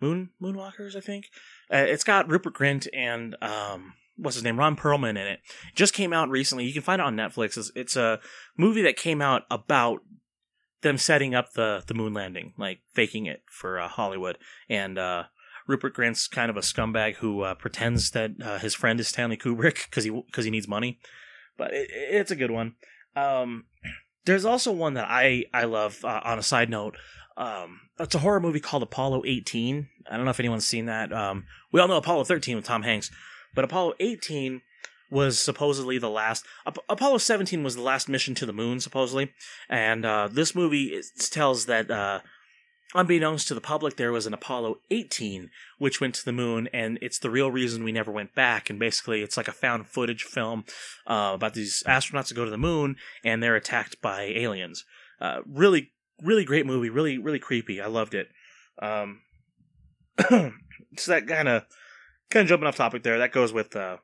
Moon 0.00 0.30
Moonwalkers, 0.40 0.94
I 0.94 1.00
think. 1.00 1.26
Uh, 1.72 1.86
it's 1.88 2.04
got 2.04 2.30
Rupert 2.30 2.54
Grint 2.54 2.86
and 2.92 3.36
um, 3.40 3.94
what's 4.18 4.36
his 4.36 4.44
name, 4.44 4.58
Ron 4.58 4.76
Perlman 4.76 5.10
in 5.10 5.16
it. 5.18 5.40
Just 5.74 5.94
came 5.94 6.12
out 6.12 6.28
recently. 6.28 6.66
You 6.66 6.72
can 6.72 6.82
find 6.82 7.00
it 7.00 7.06
on 7.06 7.16
Netflix. 7.16 7.56
It's, 7.56 7.72
it's 7.74 7.96
a 7.96 8.20
movie 8.56 8.82
that 8.82 8.96
came 8.96 9.22
out 9.22 9.42
about 9.50 10.00
them 10.82 10.98
setting 10.98 11.34
up 11.34 11.52
the 11.52 11.82
the 11.86 11.94
moon 11.94 12.14
landing, 12.14 12.54
like 12.56 12.80
faking 12.94 13.26
it 13.26 13.42
for 13.50 13.78
uh, 13.78 13.88
Hollywood. 13.88 14.38
And 14.68 14.98
uh, 14.98 15.24
Rupert 15.66 15.94
Grint's 15.94 16.28
kind 16.28 16.50
of 16.50 16.56
a 16.56 16.60
scumbag 16.60 17.16
who 17.16 17.42
uh, 17.42 17.54
pretends 17.54 18.10
that 18.12 18.32
uh, 18.42 18.58
his 18.58 18.74
friend 18.74 18.98
is 19.00 19.08
Stanley 19.08 19.36
Kubrick 19.36 19.84
because 19.84 20.04
he 20.04 20.10
because 20.10 20.44
he 20.44 20.50
needs 20.50 20.68
money. 20.68 20.98
But 21.56 21.72
it, 21.72 21.88
it's 21.90 22.30
a 22.30 22.36
good 22.36 22.50
one. 22.50 22.74
Um, 23.16 23.64
there's 24.24 24.44
also 24.44 24.72
one 24.72 24.94
that 24.94 25.06
I 25.08 25.44
I 25.52 25.64
love. 25.64 26.04
Uh, 26.04 26.20
on 26.24 26.38
a 26.38 26.42
side 26.42 26.70
note, 26.70 26.96
um, 27.36 27.80
it's 27.98 28.14
a 28.14 28.20
horror 28.20 28.40
movie 28.40 28.60
called 28.60 28.82
Apollo 28.82 29.22
18. 29.26 29.88
I 30.10 30.16
don't 30.16 30.24
know 30.24 30.30
if 30.30 30.40
anyone's 30.40 30.66
seen 30.66 30.86
that. 30.86 31.12
Um, 31.12 31.44
we 31.72 31.80
all 31.80 31.88
know 31.88 31.96
Apollo 31.96 32.24
13 32.24 32.56
with 32.56 32.64
Tom 32.64 32.82
Hanks, 32.82 33.10
but 33.54 33.64
Apollo 33.64 33.94
18 34.00 34.60
was 35.10 35.38
supposedly 35.38 35.98
the 35.98 36.10
last. 36.10 36.44
Ap- 36.66 36.78
Apollo 36.88 37.18
17 37.18 37.62
was 37.62 37.76
the 37.76 37.82
last 37.82 38.08
mission 38.08 38.34
to 38.36 38.46
the 38.46 38.52
moon, 38.52 38.80
supposedly, 38.80 39.32
and 39.68 40.04
uh, 40.04 40.28
this 40.30 40.54
movie 40.54 41.00
tells 41.30 41.66
that. 41.66 41.90
Uh, 41.90 42.20
Unbeknownst 42.94 43.46
to 43.48 43.54
the 43.54 43.60
public, 43.60 43.96
there 43.96 44.12
was 44.12 44.26
an 44.26 44.32
Apollo 44.32 44.78
18 44.90 45.50
which 45.76 46.00
went 46.00 46.14
to 46.14 46.24
the 46.24 46.32
moon, 46.32 46.70
and 46.72 46.98
it's 47.02 47.18
the 47.18 47.28
real 47.28 47.50
reason 47.50 47.84
we 47.84 47.92
never 47.92 48.10
went 48.10 48.34
back. 48.34 48.70
And 48.70 48.78
basically, 48.78 49.20
it's 49.20 49.36
like 49.36 49.46
a 49.46 49.52
found 49.52 49.86
footage 49.86 50.22
film 50.22 50.64
uh, 51.06 51.32
about 51.34 51.52
these 51.52 51.82
astronauts 51.86 52.28
that 52.28 52.34
go 52.34 52.46
to 52.46 52.50
the 52.50 52.56
moon 52.56 52.96
and 53.22 53.42
they're 53.42 53.56
attacked 53.56 54.00
by 54.00 54.22
aliens. 54.22 54.86
Uh, 55.20 55.40
really, 55.46 55.92
really 56.22 56.46
great 56.46 56.64
movie. 56.64 56.88
Really, 56.88 57.18
really 57.18 57.38
creepy. 57.38 57.78
I 57.78 57.88
loved 57.88 58.14
it. 58.14 58.28
Um, 58.80 59.20
so 60.28 60.52
that 61.08 61.26
kind 61.26 61.48
of 61.48 61.64
kind 62.30 62.44
of 62.44 62.48
jumping 62.48 62.66
off 62.66 62.76
topic 62.76 63.02
there. 63.02 63.18
That 63.18 63.32
goes 63.32 63.52
with 63.52 63.76
uh, 63.76 63.98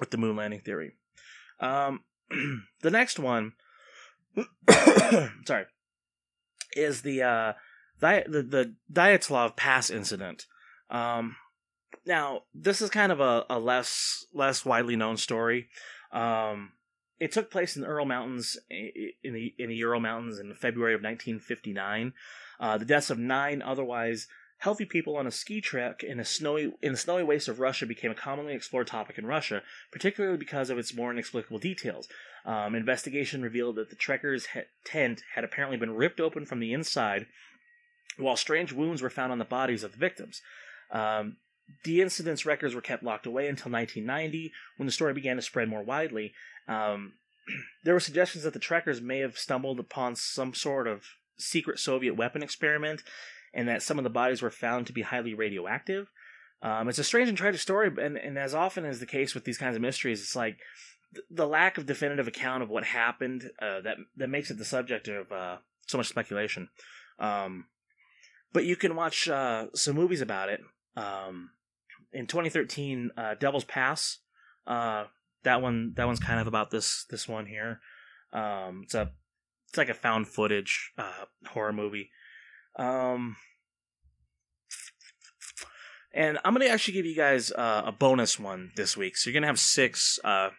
with 0.00 0.10
the 0.10 0.18
moon 0.18 0.36
landing 0.36 0.60
theory. 0.60 0.92
Um, 1.60 2.00
the 2.82 2.90
next 2.90 3.18
one, 3.18 3.52
sorry, 5.46 5.66
is 6.74 7.02
the 7.02 7.22
uh, 7.22 7.52
Di- 8.00 8.24
the 8.26 8.42
the 8.42 8.74
Dyatlov 8.92 9.56
Pass 9.56 9.90
incident. 9.90 10.46
Um, 10.90 11.36
now 12.06 12.42
this 12.54 12.80
is 12.80 12.90
kind 12.90 13.12
of 13.12 13.20
a, 13.20 13.44
a 13.50 13.58
less 13.58 14.24
less 14.32 14.64
widely 14.64 14.96
known 14.96 15.16
story. 15.16 15.68
Um, 16.12 16.72
it 17.18 17.32
took 17.32 17.50
place 17.50 17.76
in 17.76 17.82
the 17.82 17.88
Ural 17.88 18.06
Mountains 18.06 18.56
in 18.70 19.34
the 19.34 19.54
in 19.58 19.68
the 19.68 19.76
Ural 19.76 20.00
Mountains 20.00 20.38
in 20.38 20.54
February 20.54 20.94
of 20.94 21.02
1959. 21.02 22.14
Uh, 22.58 22.78
the 22.78 22.84
deaths 22.84 23.10
of 23.10 23.18
nine 23.18 23.62
otherwise 23.62 24.26
healthy 24.60 24.84
people 24.84 25.16
on 25.16 25.26
a 25.26 25.30
ski 25.30 25.60
trek 25.60 26.04
in 26.04 26.20
a 26.20 26.24
snowy 26.24 26.72
in 26.82 26.92
the 26.92 26.98
snowy 26.98 27.22
waste 27.22 27.48
of 27.48 27.60
Russia 27.60 27.86
became 27.86 28.10
a 28.10 28.14
commonly 28.14 28.54
explored 28.54 28.86
topic 28.86 29.18
in 29.18 29.26
Russia, 29.26 29.62
particularly 29.90 30.36
because 30.36 30.70
of 30.70 30.78
its 30.78 30.94
more 30.94 31.10
inexplicable 31.10 31.58
details. 31.58 32.08
Um, 32.44 32.74
investigation 32.74 33.42
revealed 33.42 33.76
that 33.76 33.90
the 33.90 33.96
trekkers' 33.96 34.48
he- 34.54 34.60
tent 34.84 35.22
had 35.34 35.44
apparently 35.44 35.78
been 35.78 35.94
ripped 35.94 36.20
open 36.20 36.44
from 36.44 36.60
the 36.60 36.72
inside, 36.72 37.26
while 38.18 38.36
strange 38.36 38.72
wounds 38.72 39.02
were 39.02 39.10
found 39.10 39.32
on 39.32 39.38
the 39.38 39.44
bodies 39.44 39.82
of 39.82 39.92
the 39.92 39.98
victims. 39.98 40.42
Um, 40.90 41.36
the 41.84 42.02
incident's 42.02 42.44
records 42.44 42.74
were 42.74 42.80
kept 42.80 43.02
locked 43.02 43.26
away 43.26 43.48
until 43.48 43.72
1990, 43.72 44.52
when 44.76 44.86
the 44.86 44.92
story 44.92 45.14
began 45.14 45.36
to 45.36 45.42
spread 45.42 45.68
more 45.68 45.82
widely. 45.82 46.34
Um, 46.68 47.14
there 47.84 47.94
were 47.94 48.00
suggestions 48.00 48.44
that 48.44 48.52
the 48.52 48.58
trekkers 48.58 49.00
may 49.00 49.20
have 49.20 49.38
stumbled 49.38 49.80
upon 49.80 50.16
some 50.16 50.52
sort 50.52 50.86
of 50.86 51.04
secret 51.38 51.78
Soviet 51.78 52.14
weapon 52.14 52.42
experiment, 52.42 53.02
and 53.52 53.68
that 53.68 53.82
some 53.82 53.98
of 53.98 54.04
the 54.04 54.10
bodies 54.10 54.42
were 54.42 54.50
found 54.50 54.86
to 54.86 54.92
be 54.92 55.02
highly 55.02 55.34
radioactive. 55.34 56.10
Um, 56.62 56.88
it's 56.88 56.98
a 56.98 57.04
strange 57.04 57.28
and 57.28 57.38
tragic 57.38 57.60
story, 57.60 57.90
and, 58.00 58.16
and 58.16 58.38
as 58.38 58.54
often 58.54 58.84
is 58.84 59.00
the 59.00 59.06
case 59.06 59.34
with 59.34 59.44
these 59.44 59.58
kinds 59.58 59.76
of 59.76 59.82
mysteries, 59.82 60.20
it's 60.20 60.36
like 60.36 60.58
th- 61.14 61.24
the 61.30 61.46
lack 61.46 61.78
of 61.78 61.86
definitive 61.86 62.28
account 62.28 62.62
of 62.62 62.68
what 62.68 62.84
happened 62.84 63.50
uh, 63.62 63.80
that 63.80 63.96
that 64.16 64.28
makes 64.28 64.50
it 64.50 64.58
the 64.58 64.64
subject 64.64 65.08
of 65.08 65.32
uh, 65.32 65.56
so 65.86 65.96
much 65.96 66.08
speculation. 66.08 66.68
Um, 67.18 67.66
but 68.52 68.64
you 68.64 68.76
can 68.76 68.94
watch 68.94 69.28
uh, 69.28 69.66
some 69.74 69.96
movies 69.96 70.20
about 70.20 70.48
it. 70.48 70.60
Um, 70.96 71.50
in 72.12 72.26
2013, 72.26 73.12
uh, 73.16 73.34
Devil's 73.34 73.64
Pass. 73.64 74.18
Uh, 74.66 75.04
that 75.44 75.62
one, 75.62 75.94
that 75.96 76.06
one's 76.06 76.20
kind 76.20 76.40
of 76.40 76.46
about 76.46 76.70
this 76.70 77.06
this 77.08 77.26
one 77.26 77.46
here. 77.46 77.80
Um, 78.32 78.82
it's 78.84 78.94
a 78.94 79.10
it's 79.68 79.78
like 79.78 79.88
a 79.88 79.94
found 79.94 80.28
footage 80.28 80.92
uh, 80.98 81.24
horror 81.46 81.72
movie. 81.72 82.10
Um, 82.80 83.36
and 86.14 86.38
I'm 86.44 86.54
gonna 86.54 86.66
actually 86.66 86.94
give 86.94 87.06
you 87.06 87.14
guys 87.14 87.52
uh, 87.52 87.82
a 87.84 87.92
bonus 87.92 88.38
one 88.38 88.72
this 88.74 88.96
week. 88.96 89.16
So 89.16 89.28
you're 89.28 89.34
gonna 89.34 89.46
have 89.46 89.60
six 89.60 90.18
uh, 90.24 90.50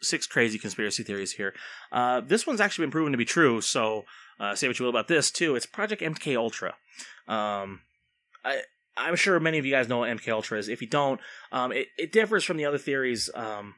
six 0.00 0.26
crazy 0.26 0.58
conspiracy 0.58 1.02
theories 1.02 1.32
here. 1.32 1.54
Uh, 1.92 2.20
this 2.20 2.46
one's 2.46 2.60
actually 2.60 2.84
been 2.84 2.92
proven 2.92 3.12
to 3.12 3.18
be 3.18 3.26
true. 3.26 3.60
So 3.60 4.04
uh, 4.40 4.54
say 4.54 4.66
what 4.66 4.78
you 4.78 4.84
will 4.84 4.90
about 4.90 5.08
this 5.08 5.30
too. 5.30 5.54
It's 5.54 5.66
Project 5.66 6.00
MK 6.00 6.36
Ultra. 6.36 6.74
Um, 7.28 7.80
I 8.44 8.62
I'm 8.96 9.16
sure 9.16 9.38
many 9.38 9.58
of 9.58 9.66
you 9.66 9.72
guys 9.72 9.88
know 9.88 9.98
what 9.98 10.10
MK 10.10 10.28
Ultra 10.32 10.58
is. 10.58 10.68
If 10.68 10.80
you 10.80 10.88
don't, 10.88 11.20
um, 11.52 11.72
it, 11.72 11.88
it 11.98 12.12
differs 12.12 12.44
from 12.44 12.56
the 12.56 12.64
other 12.64 12.78
theories, 12.78 13.28
um, 13.34 13.74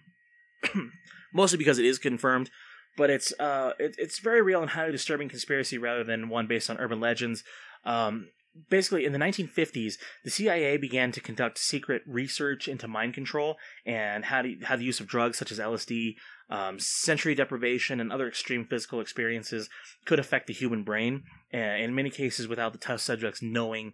mostly 1.35 1.59
because 1.59 1.79
it 1.79 1.85
is 1.85 1.99
confirmed. 1.99 2.51
But 2.97 3.11
it's 3.11 3.33
uh, 3.39 3.73
it, 3.79 3.95
it's 3.99 4.19
very 4.19 4.43
real 4.43 4.63
and 4.63 4.71
highly 4.71 4.93
disturbing 4.93 5.29
conspiracy 5.29 5.79
rather 5.79 6.05
than 6.05 6.29
one 6.29 6.47
based 6.47 6.71
on 6.71 6.79
urban 6.79 7.01
legends. 7.01 7.45
Um, 7.85 8.29
basically, 8.71 9.05
in 9.05 9.13
the 9.13 9.19
1950s, 9.19 9.95
the 10.25 10.31
CIA 10.31 10.77
began 10.77 11.13
to 11.13 11.21
conduct 11.21 11.59
secret 11.59 12.03
research 12.07 12.69
into 12.69 12.89
mind 12.89 13.15
control 13.15 13.57
and 13.85 14.25
how 14.25 14.43
to, 14.43 14.57
how 14.65 14.77
the 14.77 14.85
use 14.85 15.01
of 15.01 15.07
drugs 15.07 15.39
such 15.39 15.53
as 15.53 15.59
LSD, 15.59 16.17
um, 16.51 16.79
sensory 16.79 17.35
deprivation, 17.35 18.01
and 18.01 18.13
other 18.13 18.29
extreme 18.29 18.65
physical 18.65 19.01
experiences 19.01 19.69
could 20.05 20.19
affect 20.19 20.47
the 20.47 20.55
human 20.55 20.83
brain. 20.83 21.25
uh, 21.53 21.59
In 21.59 21.95
many 21.95 22.11
cases, 22.11 22.49
without 22.49 22.73
the 22.73 22.79
test 22.79 23.05
subjects 23.05 23.43
knowing 23.43 23.93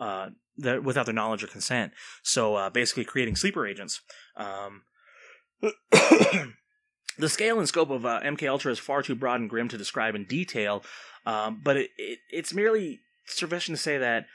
uh, 0.00 0.30
without 0.58 1.06
their 1.06 1.14
knowledge 1.14 1.44
or 1.44 1.46
consent. 1.46 1.92
So 2.22 2.56
uh, 2.56 2.70
basically, 2.70 3.04
creating 3.04 3.36
sleeper 3.36 3.66
agents. 3.66 4.00
Um, 4.36 4.82
the 7.18 7.28
scale 7.28 7.58
and 7.58 7.68
scope 7.68 7.90
of 7.90 8.06
uh, 8.06 8.20
MK 8.22 8.48
Ultra 8.48 8.72
is 8.72 8.78
far 8.78 9.02
too 9.02 9.14
broad 9.14 9.40
and 9.40 9.50
grim 9.50 9.68
to 9.68 9.78
describe 9.78 10.14
in 10.14 10.24
detail, 10.24 10.82
um, 11.26 11.60
but 11.62 11.76
it, 11.76 11.90
it, 11.98 12.18
it's 12.30 12.54
merely 12.54 13.00
sufficient 13.26 13.76
to 13.76 13.82
say 13.82 13.98
that 13.98 14.26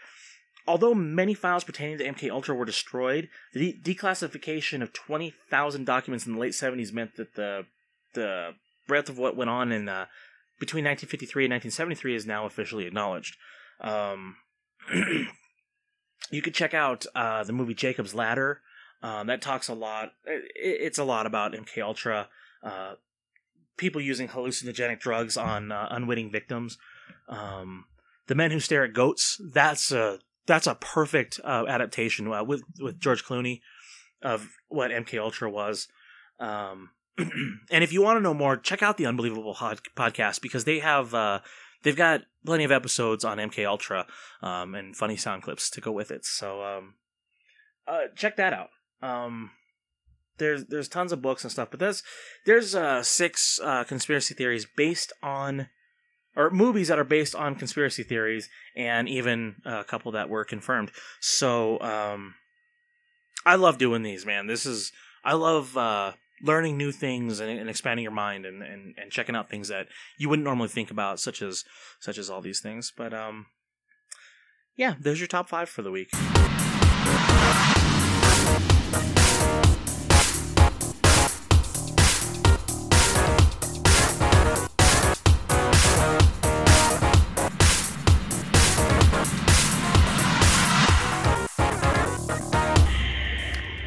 although 0.68 0.94
many 0.94 1.34
files 1.34 1.64
pertaining 1.64 1.98
to 1.98 2.06
MK 2.06 2.30
Ultra 2.30 2.56
were 2.56 2.66
destroyed, 2.66 3.30
the 3.54 3.74
de- 3.74 3.96
declassification 3.96 4.82
of 4.82 4.94
twenty 4.94 5.34
thousand 5.50 5.86
documents 5.86 6.26
in 6.26 6.34
the 6.34 6.40
late 6.40 6.56
seventies 6.56 6.94
meant 6.94 7.16
that 7.16 7.36
the 7.36 7.66
the 8.14 8.54
breadth 8.88 9.10
of 9.10 9.18
what 9.18 9.36
went 9.36 9.50
on 9.50 9.72
in 9.72 9.90
uh, 9.90 10.06
between 10.60 10.84
1953 10.84 11.46
and 11.46 11.52
1973 11.52 12.16
is 12.16 12.26
now 12.26 12.46
officially 12.46 12.86
acknowledged. 12.86 13.38
Um, 13.82 14.38
you 16.32 16.42
could 16.42 16.56
check 16.56 16.74
out 16.74 17.06
uh, 17.14 17.44
the 17.44 17.54
movie 17.54 17.74
Jacob's 17.74 18.16
Ladder. 18.16 18.62
Um, 19.04 19.28
that 19.28 19.42
talks 19.42 19.68
a 19.68 19.74
lot. 19.74 20.14
It, 20.26 20.46
it's 20.56 20.98
a 20.98 21.04
lot 21.04 21.26
about 21.26 21.54
MK 21.54 21.84
Ultra. 21.84 22.30
Uh, 22.64 22.96
people 23.78 24.02
using 24.02 24.28
hallucinogenic 24.28 25.00
drugs 25.00 25.38
on 25.38 25.72
uh, 25.72 25.88
unwitting 25.92 26.32
victims. 26.32 26.78
Um, 27.30 27.86
the 28.28 28.36
Men 28.36 28.52
Who 28.52 28.60
Stare 28.60 28.84
at 28.86 28.94
Goats. 28.94 29.40
That's 29.54 29.92
a 29.92 30.20
that's 30.46 30.68
a 30.68 30.76
perfect 30.76 31.40
uh, 31.44 31.66
adaptation 31.68 32.32
uh, 32.32 32.44
with 32.44 32.64
with 32.80 33.00
George 33.00 33.24
Clooney 33.24 33.62
of 34.22 34.50
what 34.68 34.92
MK 34.92 35.20
Ultra 35.20 35.50
was. 35.50 35.88
Um, 36.40 36.92
and 37.18 37.84
if 37.84 37.92
you 37.92 38.02
want 38.02 38.18
to 38.18 38.22
know 38.22 38.34
more, 38.34 38.58
check 38.58 38.82
out 38.82 38.98
the 38.98 39.06
Unbelievable 39.06 39.54
Pod- 39.54 39.82
podcast 39.96 40.42
because 40.42 40.66
they 40.66 40.80
have 40.80 41.14
uh, 41.14 41.40
they've 41.84 41.96
got 41.96 42.22
plenty 42.46 42.64
of 42.64 42.72
episodes 42.72 43.24
on 43.24 43.38
MK 43.38 43.66
Ultra 43.66 44.06
um, 44.42 44.76
and 44.76 44.96
funny 44.96 45.18
sound 45.18 45.44
clips 45.44 45.70
to 45.72 45.82
go 45.82 45.92
with 45.92 46.12
it. 46.12 46.26
So 46.26 46.64
um, 46.64 46.96
uh, 47.88 48.08
check 48.16 48.38
that 48.38 48.54
out. 48.54 48.70
Um, 49.02 49.52
there's 50.38 50.66
there's 50.66 50.88
tons 50.88 51.12
of 51.12 51.22
books 51.22 51.44
and 51.44 51.52
stuff, 51.52 51.70
but 51.72 51.80
there's 51.80 52.04
there's 52.46 52.76
uh, 52.76 53.04
six 53.04 53.60
uh, 53.64 53.84
conspiracy 53.84 54.34
theories 54.34 54.66
based 54.76 55.14
on 55.22 55.68
or 56.36 56.52
movies 56.52 56.88
that 56.88 57.00
are 57.00 57.04
based 57.04 57.36
on 57.36 57.56
conspiracy 57.56 58.04
theories, 58.04 58.48
and 58.76 59.10
even 59.10 59.56
a 59.66 59.84
couple 59.84 60.12
that 60.12 60.30
were 60.30 60.46
confirmed. 60.46 60.92
So 61.20 61.80
um, 61.82 62.36
I 63.46 63.56
love 63.56 63.78
doing 63.78 64.04
these, 64.04 64.26
man. 64.26 64.48
This 64.48 64.66
is 64.66 64.92
I 65.26 65.34
love 65.34 65.76
uh, 65.76 66.14
learning 66.44 66.78
new 66.78 66.92
things 66.92 67.40
and, 67.40 67.50
and 67.60 67.70
expanding 67.70 68.04
your 68.04 68.12
mind 68.12 68.46
and, 68.46 68.62
and, 68.62 68.94
and 68.98 69.12
checking 69.12 69.36
out 69.36 69.50
things 69.50 69.68
that 69.70 69.88
you 70.18 70.30
wouldn't 70.30 70.46
normally 70.46 70.70
think 70.70 70.92
about, 70.92 71.20
such 71.20 71.42
as 71.42 71.64
such 72.00 72.18
as 72.18 72.30
all 72.30 72.42
these 72.42 72.60
things. 72.60 72.94
But 72.96 73.14
um, 73.14 73.48
yeah, 74.76 74.96
there's 75.00 75.20
your 75.20 75.28
top 75.28 75.50
five 75.50 75.70
for 75.70 75.82
the 75.82 75.92
week. 75.92 76.10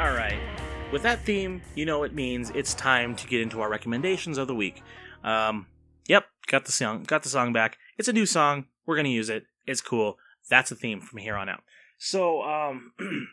All 0.00 0.12
right. 0.12 0.38
With 0.92 1.02
that 1.02 1.20
theme, 1.26 1.60
you 1.74 1.84
know 1.84 2.04
it 2.04 2.14
means 2.14 2.48
it's 2.54 2.72
time 2.72 3.14
to 3.16 3.26
get 3.26 3.42
into 3.42 3.60
our 3.60 3.68
recommendations 3.68 4.38
of 4.38 4.46
the 4.46 4.54
week. 4.54 4.82
Um, 5.22 5.66
yep, 6.08 6.24
got 6.46 6.64
the 6.64 6.72
song, 6.72 7.02
got 7.02 7.22
the 7.22 7.28
song 7.28 7.52
back. 7.52 7.76
It's 7.98 8.08
a 8.08 8.14
new 8.14 8.24
song. 8.24 8.64
We're 8.86 8.96
gonna 8.96 9.10
use 9.10 9.28
it. 9.28 9.44
It's 9.66 9.82
cool. 9.82 10.16
That's 10.48 10.70
the 10.70 10.74
theme 10.74 11.02
from 11.02 11.18
here 11.18 11.36
on 11.36 11.50
out. 11.50 11.60
So, 11.98 12.40
um, 12.40 12.92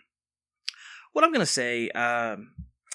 what 1.13 1.23
I'm 1.23 1.31
gonna 1.31 1.45
say, 1.45 1.89
um, 1.91 2.51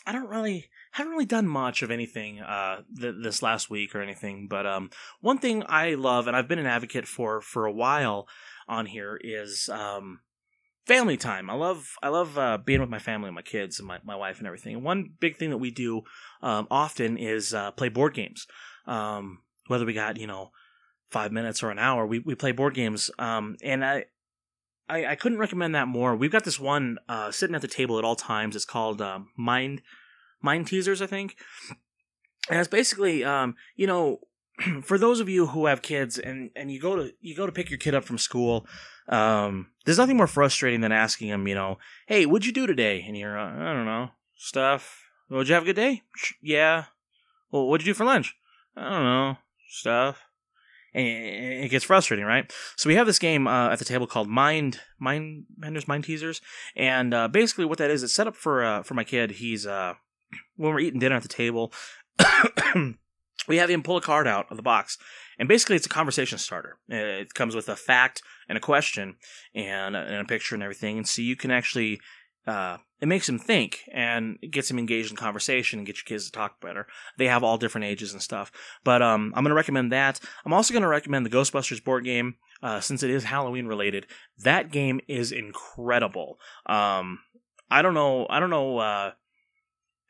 I 0.07 0.13
don't 0.13 0.29
really 0.29 0.69
haven't 0.91 1.13
really 1.13 1.25
done 1.25 1.49
much 1.49 1.81
of 1.81 1.91
anything 1.91 2.43
uh 2.43 2.83
th- 3.01 3.15
this 3.23 3.41
last 3.41 3.71
week 3.71 3.95
or 3.95 4.03
anything, 4.03 4.49
but 4.49 4.67
um, 4.67 4.91
one 5.23 5.39
thing 5.39 5.65
I 5.67 5.95
love 5.95 6.27
and 6.27 6.37
I've 6.37 6.47
been 6.47 6.59
an 6.59 6.67
advocate 6.67 7.09
for 7.09 7.41
for 7.41 7.65
a 7.65 7.73
while 7.73 8.29
on 8.69 8.85
here 8.85 9.19
is 9.25 9.71
um 9.71 10.21
family 10.87 11.17
time. 11.17 11.49
I 11.51 11.55
love 11.55 11.97
I 12.03 12.09
love 12.09 12.39
uh, 12.39 12.59
being 12.59 12.81
with 12.81 12.91
my 12.91 12.99
family 12.99 13.29
and 13.29 13.35
my 13.35 13.43
kids 13.43 13.79
and 13.79 13.89
my, 13.89 13.99
my 14.05 14.17
wife 14.17 14.39
and 14.39 14.47
everything. 14.47 14.75
And 14.75 14.85
one 14.85 15.13
big 15.21 15.37
thing 15.37 15.51
that 15.51 15.59
we 15.59 15.71
do 15.71 16.03
um, 16.43 16.67
often 16.71 17.17
is 17.17 17.55
uh, 17.55 17.71
play 17.73 17.89
board 17.89 18.15
games. 18.15 18.47
Um, 18.87 19.43
whether 19.69 19.87
we 19.87 19.93
got 19.93 20.17
you 20.17 20.27
know 20.27 20.51
five 21.11 21.33
minutes 21.33 21.63
or 21.63 21.71
an 21.71 21.79
hour, 21.79 22.07
we 22.07 22.19
we 22.19 22.35
play 22.35 22.53
board 22.53 22.75
games. 22.75 23.11
Um, 23.19 23.57
and 23.63 23.85
I, 23.85 24.07
I 24.89 25.07
I 25.07 25.15
couldn't 25.15 25.39
recommend 25.39 25.75
that 25.75 25.89
more. 25.89 26.17
We've 26.17 26.33
got 26.33 26.45
this 26.45 26.61
one 26.61 26.99
uh, 27.09 27.31
sitting 27.31 27.55
at 27.55 27.63
the 27.63 27.69
table 27.69 27.99
at 27.99 28.05
all 28.05 28.17
times. 28.17 28.57
It's 28.57 28.65
called 28.65 29.01
um, 29.01 29.29
Mind 29.37 29.83
Mind 30.41 30.67
Teasers, 30.67 31.01
I 31.01 31.07
think. 31.07 31.37
And 32.51 32.59
it's 32.59 32.69
basically 32.69 33.23
um, 33.25 33.55
you 33.77 33.87
know 33.87 34.21
for 34.83 34.99
those 34.99 35.21
of 35.21 35.29
you 35.29 35.49
who 35.49 35.67
have 35.67 35.83
kids 35.83 36.19
and 36.19 36.51
and 36.55 36.71
you 36.71 36.81
go 36.81 36.97
to 36.97 37.13
you 37.21 37.35
go 37.35 37.47
to 37.47 37.53
pick 37.53 37.71
your 37.71 37.79
kid 37.79 37.95
up 37.95 38.05
from 38.05 38.19
school 38.19 38.67
um, 39.09 39.69
there's 39.85 39.99
nothing 39.99 40.17
more 40.17 40.27
frustrating 40.27 40.81
than 40.81 40.93
asking 40.93 41.29
them, 41.29 41.47
you 41.49 41.55
know, 41.55 41.79
hey, 42.07 42.27
what'd 42.27 42.47
you 42.47 42.53
do 42.53 42.67
today? 42.67 43.05
And 43.07 43.17
you're, 43.17 43.39
uh, 43.39 43.53
I 43.53 43.73
don't 43.73 43.85
know, 43.85 44.11
stuff. 44.37 45.09
Well, 45.29 45.41
did 45.41 45.49
you 45.49 45.55
have 45.55 45.65
a 45.65 45.67
good 45.67 45.77
day? 45.77 46.03
Yeah. 46.41 46.85
Well, 47.51 47.69
what'd 47.69 47.87
you 47.87 47.93
do 47.93 47.97
for 47.97 48.05
lunch? 48.05 48.37
I 48.77 48.89
don't 48.89 49.05
know, 49.05 49.37
stuff. 49.69 50.23
And 50.95 51.07
it 51.07 51.71
gets 51.71 51.87
frustrating, 51.87 52.27
right? 52.27 52.53
So 52.77 52.89
we 52.89 52.97
have 52.97 53.07
this 53.07 53.19
game 53.19 53.47
uh, 53.47 53.71
at 53.71 53.79
the 53.79 53.85
table 53.85 54.07
called 54.07 54.29
Mind 54.29 54.81
Mind 54.99 55.45
Benders 55.57 55.89
Mind 55.89 56.05
Teasers, 56.05 56.43
and 56.77 57.15
uh, 57.15 57.29
basically 57.29 57.65
what 57.65 57.79
that 57.79 57.91
is, 57.91 58.03
it's 58.03 58.13
set 58.13 58.27
up 58.27 58.37
for 58.37 58.63
uh, 58.63 58.83
for 58.83 58.93
my 58.93 59.03
kid. 59.03 59.33
He's 59.33 59.67
uh, 59.67 59.95
when 60.57 60.75
we're 60.75 60.81
eating 60.81 61.01
dinner 61.01 61.17
at 61.17 61.23
the 61.23 61.29
table, 61.29 61.73
we 63.49 63.57
have 63.57 63.71
him 63.71 63.83
pull 63.83 63.97
a 63.97 64.03
card 64.03 64.27
out 64.27 64.47
of 64.51 64.57
the 64.57 64.63
box, 64.63 64.99
and 65.39 65.49
basically 65.49 65.77
it's 65.77 65.87
a 65.87 65.91
conversation 65.91 66.39
starter. 66.39 66.79
It 66.89 67.35
comes 67.35 67.55
with 67.55 67.69
a 67.69 67.77
fact 67.77 68.23
and 68.49 68.57
a 68.57 68.61
question 68.61 69.17
and 69.55 69.97
a, 69.97 70.01
and 70.01 70.17
a 70.17 70.25
picture 70.25 70.55
and 70.55 70.63
everything, 70.63 70.99
and 70.99 71.09
so 71.09 71.23
you 71.23 71.37
can 71.37 71.51
actually 71.51 72.01
uh, 72.47 72.79
it 73.01 73.07
makes 73.07 73.29
him 73.29 73.39
think 73.39 73.81
and 73.93 74.39
gets 74.51 74.71
him 74.71 74.79
engaged 74.79 75.11
in 75.11 75.17
conversation 75.17 75.79
and 75.79 75.87
get 75.87 75.97
your 75.97 76.05
kids 76.05 76.27
to 76.27 76.33
talk 76.33 76.61
better. 76.61 76.87
They 77.19 77.27
have 77.27 77.45
all 77.45 77.59
different 77.59 77.87
ages 77.87 78.13
and 78.13 78.23
stuff, 78.23 78.51
but 78.85 79.03
um, 79.03 79.33
I'm 79.35 79.45
going 79.45 79.51
to 79.51 79.57
recommend 79.57 79.93
that. 79.93 80.21
I'm 80.45 80.53
also 80.53 80.73
going 80.73 80.83
to 80.83 80.89
recommend 80.89 81.27
the 81.27 81.31
Ghostbusters 81.31 81.83
board 81.83 82.05
game 82.05 82.37
uh, 82.63 82.81
since 82.81 83.03
it 83.03 83.11
is 83.11 83.25
Halloween 83.25 83.67
related. 83.67 84.07
That 84.39 84.71
game 84.71 85.01
is 85.09 85.33
incredible. 85.33 86.39
Um, 86.67 87.21
I 87.71 87.83
don't 87.83 87.95
know. 87.95 88.27
I 88.29 88.41
don't 88.41 88.51
know. 88.51 88.79
Uh, 88.79 89.13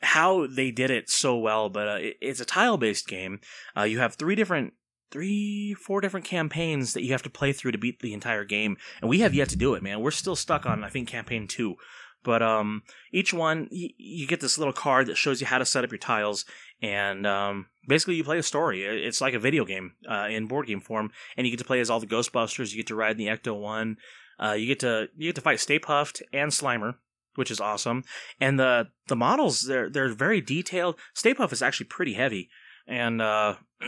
how 0.03 0.47
they 0.47 0.71
did 0.71 0.91
it 0.91 1.09
so 1.09 1.37
well, 1.37 1.69
but 1.69 1.88
uh, 1.88 1.99
it, 2.01 2.17
it's 2.21 2.41
a 2.41 2.45
tile 2.45 2.77
based 2.77 3.07
game. 3.07 3.41
Uh, 3.77 3.83
you 3.83 3.99
have 3.99 4.15
three 4.15 4.35
different, 4.35 4.75
three, 5.11 5.75
four 5.75 6.01
different 6.01 6.27
campaigns 6.27 6.93
that 6.95 7.03
you 7.03 7.12
have 7.12 7.23
to 7.23 7.31
play 7.31 7.53
through 7.53 7.73
to 7.73 7.79
beat 7.79 8.01
the 8.01 8.15
entire 8.15 8.45
game, 8.45 8.77
and 9.01 9.09
we 9.09 9.21
have 9.21 9.35
yet 9.35 9.49
to 9.51 9.57
do 9.57 9.75
it, 9.75 9.83
man. 9.83 10.01
We're 10.01 10.11
still 10.11 10.37
stuck 10.37 10.67
on 10.67 10.85
I 10.85 10.88
think 10.88 11.09
campaign 11.09 11.47
two, 11.47 11.77
but 12.25 12.43
um, 12.43 12.83
each 13.12 13.33
one 13.33 13.69
you, 13.71 13.91
you 13.97 14.27
get 14.27 14.41
this 14.41 14.59
little 14.59 14.73
card 14.73 15.07
that 15.07 15.17
shows 15.17 15.41
you 15.41 15.47
how 15.47 15.59
to 15.59 15.65
set 15.65 15.85
up 15.85 15.91
your 15.91 15.99
tiles, 15.99 16.45
and 16.81 17.27
um, 17.27 17.67
basically 17.87 18.17
you 18.17 18.25
play 18.25 18.38
a 18.38 18.43
story. 18.43 18.85
It's 18.85 19.21
like 19.21 19.35
a 19.35 19.38
video 19.38 19.65
game 19.65 19.93
uh, 20.11 20.29
in 20.31 20.47
board 20.47 20.67
game 20.67 20.81
form, 20.81 21.11
and 21.37 21.47
you 21.47 21.53
get 21.53 21.59
to 21.59 21.65
play 21.65 21.81
as 21.81 21.91
all 21.91 22.01
the 22.01 22.07
Ghostbusters. 22.07 22.71
You 22.71 22.79
get 22.79 22.88
to 22.88 22.95
ride 22.95 23.12
in 23.12 23.19
the 23.19 23.29
Ecto 23.29 23.59
One. 23.59 23.97
Uh, 24.43 24.53
you 24.53 24.67
get 24.67 24.81
to 24.81 25.09
you 25.17 25.29
get 25.29 25.37
to 25.37 25.41
fight 25.41 25.61
Stay 25.61 25.79
Puft 25.79 26.23
and 26.33 26.51
Slimer, 26.51 26.97
which 27.35 27.51
is 27.51 27.61
awesome. 27.61 28.05
And 28.40 28.59
the 28.59 28.88
the 29.09 29.16
models 29.16 29.62
they're 29.62 29.90
they're 29.90 30.12
very 30.12 30.40
detailed. 30.40 30.97
Stay 31.14 31.35
Puft 31.35 31.53
is 31.53 31.62
actually 31.62 31.87
pretty 31.87 32.14
heavy, 32.14 32.49
and 32.87 33.21
uh, 33.21 33.57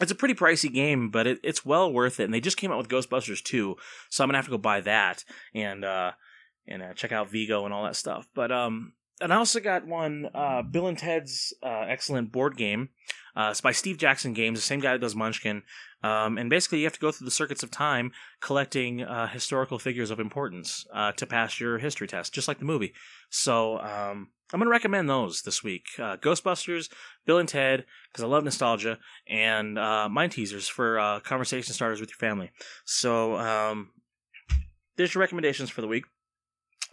it's 0.00 0.12
a 0.12 0.16
pretty 0.16 0.34
pricey 0.34 0.72
game, 0.72 1.10
but 1.10 1.26
it, 1.26 1.40
it's 1.42 1.64
well 1.64 1.92
worth 1.92 2.20
it. 2.20 2.24
And 2.24 2.34
they 2.34 2.40
just 2.40 2.56
came 2.56 2.72
out 2.72 2.78
with 2.78 2.88
Ghostbusters 2.88 3.42
2, 3.42 3.76
so 4.10 4.24
I'm 4.24 4.28
gonna 4.28 4.38
have 4.38 4.46
to 4.46 4.50
go 4.50 4.58
buy 4.58 4.80
that 4.82 5.24
and 5.54 5.84
uh, 5.84 6.12
and 6.66 6.82
uh, 6.82 6.94
check 6.94 7.12
out 7.12 7.30
Vigo 7.30 7.64
and 7.64 7.74
all 7.74 7.84
that 7.84 7.96
stuff. 7.96 8.28
But 8.34 8.52
um, 8.52 8.94
and 9.20 9.32
I 9.32 9.36
also 9.36 9.60
got 9.60 9.86
one 9.86 10.28
uh, 10.34 10.62
Bill 10.62 10.88
and 10.88 10.98
Ted's 10.98 11.54
uh, 11.62 11.84
excellent 11.88 12.32
board 12.32 12.56
game. 12.56 12.90
Uh, 13.36 13.48
it's 13.50 13.60
by 13.60 13.72
Steve 13.72 13.98
Jackson 13.98 14.32
Games, 14.32 14.58
the 14.58 14.62
same 14.62 14.80
guy 14.80 14.92
that 14.92 15.00
does 15.00 15.16
Munchkin. 15.16 15.62
Um, 16.02 16.36
and 16.36 16.50
basically, 16.50 16.78
you 16.78 16.84
have 16.84 16.92
to 16.94 17.00
go 17.00 17.12
through 17.12 17.24
the 17.24 17.30
circuits 17.30 17.62
of 17.62 17.70
time 17.70 18.12
collecting 18.40 19.02
uh, 19.02 19.28
historical 19.28 19.78
figures 19.78 20.10
of 20.10 20.20
importance 20.20 20.86
uh, 20.92 21.12
to 21.12 21.26
pass 21.26 21.60
your 21.60 21.78
history 21.78 22.06
test, 22.06 22.34
just 22.34 22.48
like 22.48 22.58
the 22.58 22.64
movie. 22.64 22.92
So 23.30 23.78
um, 23.78 24.28
I'm 24.52 24.58
going 24.58 24.66
to 24.66 24.70
recommend 24.70 25.08
those 25.08 25.42
this 25.42 25.62
week: 25.62 25.86
uh, 25.98 26.16
Ghostbusters, 26.16 26.90
Bill 27.24 27.38
and 27.38 27.48
Ted, 27.48 27.84
because 28.10 28.24
I 28.24 28.26
love 28.26 28.44
nostalgia, 28.44 28.98
and 29.28 29.78
uh, 29.78 30.08
Mind 30.08 30.32
Teasers 30.32 30.68
for 30.68 30.98
uh, 30.98 31.20
conversation 31.20 31.72
starters 31.72 32.00
with 32.00 32.10
your 32.10 32.16
family. 32.16 32.50
So 32.84 33.36
um, 33.36 33.90
there's 34.96 35.14
your 35.14 35.20
recommendations 35.20 35.70
for 35.70 35.80
the 35.80 35.88
week. 35.88 36.04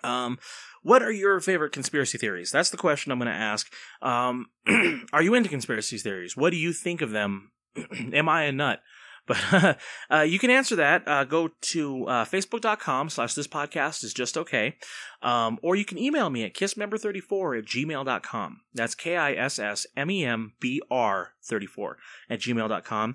Um, 0.04 0.40
what 0.82 1.02
are 1.02 1.12
your 1.12 1.40
favorite 1.40 1.72
conspiracy 1.72 2.18
theories? 2.18 2.52
That's 2.52 2.70
the 2.70 2.78
question 2.78 3.12
I'm 3.12 3.20
going 3.20 3.32
to 3.32 3.34
ask. 3.34 3.72
Um, 4.02 4.48
are 5.14 5.22
you 5.22 5.34
into 5.34 5.50
conspiracy 5.50 5.98
theories? 5.98 6.38
What 6.38 6.52
do 6.52 6.58
you 6.58 6.74
think 6.74 7.02
of 7.02 7.12
them? 7.12 7.52
Am 8.14 8.30
I 8.30 8.44
a 8.44 8.52
nut? 8.52 8.82
But 9.30 9.78
uh, 10.10 10.22
you 10.22 10.40
can 10.40 10.50
answer 10.50 10.76
that. 10.78 11.08
Uh, 11.08 11.24
go 11.24 11.50
to 11.62 12.06
uh, 12.08 12.26
facebook.com 12.26 13.10
slash 13.10 13.36
this 13.36 13.48
podcast 13.48 14.04
is 14.04 14.12
just 14.12 14.40
okay. 14.40 14.78
Um, 15.22 15.60
or 15.62 15.76
you 15.76 15.86
can 15.86 16.00
email 16.00 16.32
me 16.32 16.44
at 16.46 16.56
kissmember34 16.56 17.60
at 17.60 17.66
gmail.com. 17.66 18.62
That's 18.74 18.96
K 18.96 19.18
I 19.18 19.34
S 19.34 19.60
S 19.60 19.86
M 19.96 20.10
E 20.10 20.26
M 20.26 20.54
B 20.60 20.82
R 20.90 21.34
34 21.44 21.98
at 22.32 22.40
gmail.com. 22.40 23.14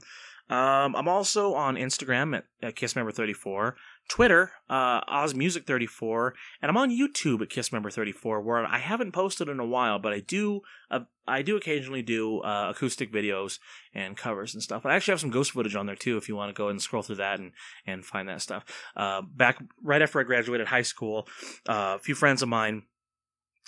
Um, 0.50 0.94
I'm 0.94 1.08
also 1.08 1.54
on 1.54 1.76
Instagram 1.76 2.36
at, 2.36 2.44
at 2.62 2.76
kissmember34, 2.76 3.72
Twitter, 4.08 4.52
uh, 4.68 5.00
OzMusic34, 5.04 6.32
and 6.60 6.70
I'm 6.70 6.76
on 6.76 6.90
YouTube 6.90 7.40
at 7.40 7.48
KissMember34, 7.48 8.42
where 8.42 8.64
I 8.64 8.78
haven't 8.78 9.12
posted 9.12 9.48
in 9.48 9.58
a 9.58 9.66
while, 9.66 9.98
but 9.98 10.12
I 10.12 10.20
do 10.20 10.60
uh, 10.90 11.00
I 11.26 11.40
do 11.40 11.56
occasionally 11.56 12.02
do 12.02 12.40
uh, 12.40 12.72
acoustic 12.74 13.10
videos 13.10 13.58
and 13.94 14.16
covers 14.16 14.52
and 14.52 14.62
stuff. 14.62 14.84
I 14.84 14.94
actually 14.94 15.12
have 15.12 15.20
some 15.20 15.30
ghost 15.30 15.52
footage 15.52 15.74
on 15.74 15.86
there 15.86 15.96
too, 15.96 16.18
if 16.18 16.28
you 16.28 16.36
want 16.36 16.54
to 16.54 16.58
go 16.58 16.68
and 16.68 16.82
scroll 16.82 17.02
through 17.02 17.16
that 17.16 17.40
and 17.40 17.52
and 17.86 18.04
find 18.04 18.28
that 18.28 18.42
stuff. 18.42 18.64
Uh, 18.94 19.22
back 19.22 19.58
right 19.82 20.02
after 20.02 20.20
I 20.20 20.24
graduated 20.24 20.68
high 20.68 20.82
school, 20.82 21.26
uh, 21.68 21.96
a 21.96 21.98
few 21.98 22.14
friends 22.14 22.42
of 22.42 22.48
mine 22.48 22.82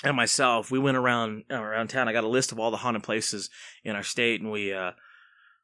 and 0.05 0.17
myself, 0.17 0.71
we 0.71 0.79
went 0.79 0.99
around 0.99 1.45
around 1.51 1.89
town. 1.89 2.09
I 2.09 2.13
got 2.13 2.25
a 2.25 2.29
list 2.29 2.53
of 2.53 2.61
all 2.61 2.71
the 2.71 2.77
haunted 2.77 3.03
places 3.03 3.49
in 3.85 3.97
our 3.97 4.03
state, 4.03 4.43
and 4.43 4.53
we 4.53 4.73
uh, 4.73 4.93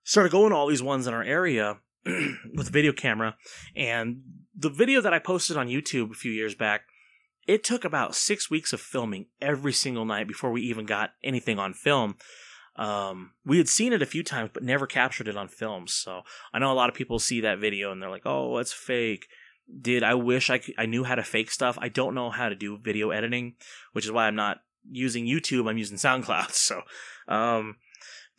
started 0.03 0.33
going 0.33 0.51
to 0.51 0.57
all 0.57 0.67
these 0.67 0.83
ones 0.83 1.07
in 1.07 1.15
our 1.15 1.23
area 1.23 1.79
with 2.05 2.69
a 2.69 2.73
video 2.73 2.93
camera. 2.93 3.37
And 3.77 4.23
the 4.55 4.71
video 4.71 5.01
that 5.01 5.15
I 5.15 5.19
posted 5.19 5.57
on 5.57 5.69
YouTube 5.69 6.11
a 6.11 6.15
few 6.15 6.33
years 6.33 6.55
back, 6.55 6.83
it 7.47 7.65
took 7.65 7.85
about 7.85 8.15
six 8.15 8.51
weeks 8.51 8.73
of 8.73 8.81
filming 8.81 9.27
every 9.41 9.73
single 9.73 10.05
night 10.05 10.29
before 10.29 10.53
we 10.53 10.63
even 10.63 10.87
got 10.87 11.11
anything 11.25 11.59
on 11.59 11.75
film. 11.75 12.17
Um, 12.77 13.33
we 13.45 13.59
had 13.59 13.69
seen 13.69 13.93
it 13.93 14.03
a 14.03 14.07
few 14.07 14.23
times, 14.23 14.51
but 14.53 14.63
never 14.63 14.87
captured 14.87 15.29
it 15.29 15.37
on 15.37 15.49
film. 15.49 15.87
So 15.89 16.23
I 16.53 16.59
know 16.59 16.73
a 16.73 16.75
lot 16.75 16.89
of 16.89 16.95
people 16.95 17.19
see 17.19 17.41
that 17.41 17.59
video 17.59 17.93
and 17.93 18.03
they're 18.03 18.11
like, 18.11 18.27
"Oh, 18.27 18.57
it's 18.59 18.73
fake." 18.73 19.27
Did 19.81 20.03
I 20.03 20.15
wish 20.15 20.51
I 20.51 20.59
could, 20.59 20.75
I 20.79 20.87
knew 20.87 21.05
how 21.05 21.15
to 21.15 21.23
fake 21.23 21.51
stuff? 21.51 21.79
I 21.81 21.89
don't 21.89 22.15
know 22.15 22.31
how 22.31 22.49
to 22.49 22.55
do 22.55 22.79
video 22.79 23.11
editing, 23.11 23.55
which 23.93 24.05
is 24.05 24.13
why 24.13 24.27
I'm 24.27 24.35
not 24.35 24.63
using 24.91 25.27
YouTube. 25.27 25.69
I'm 25.69 25.79
using 25.79 25.99
SoundCloud. 25.99 26.51
So, 26.53 26.83
um, 27.29 27.77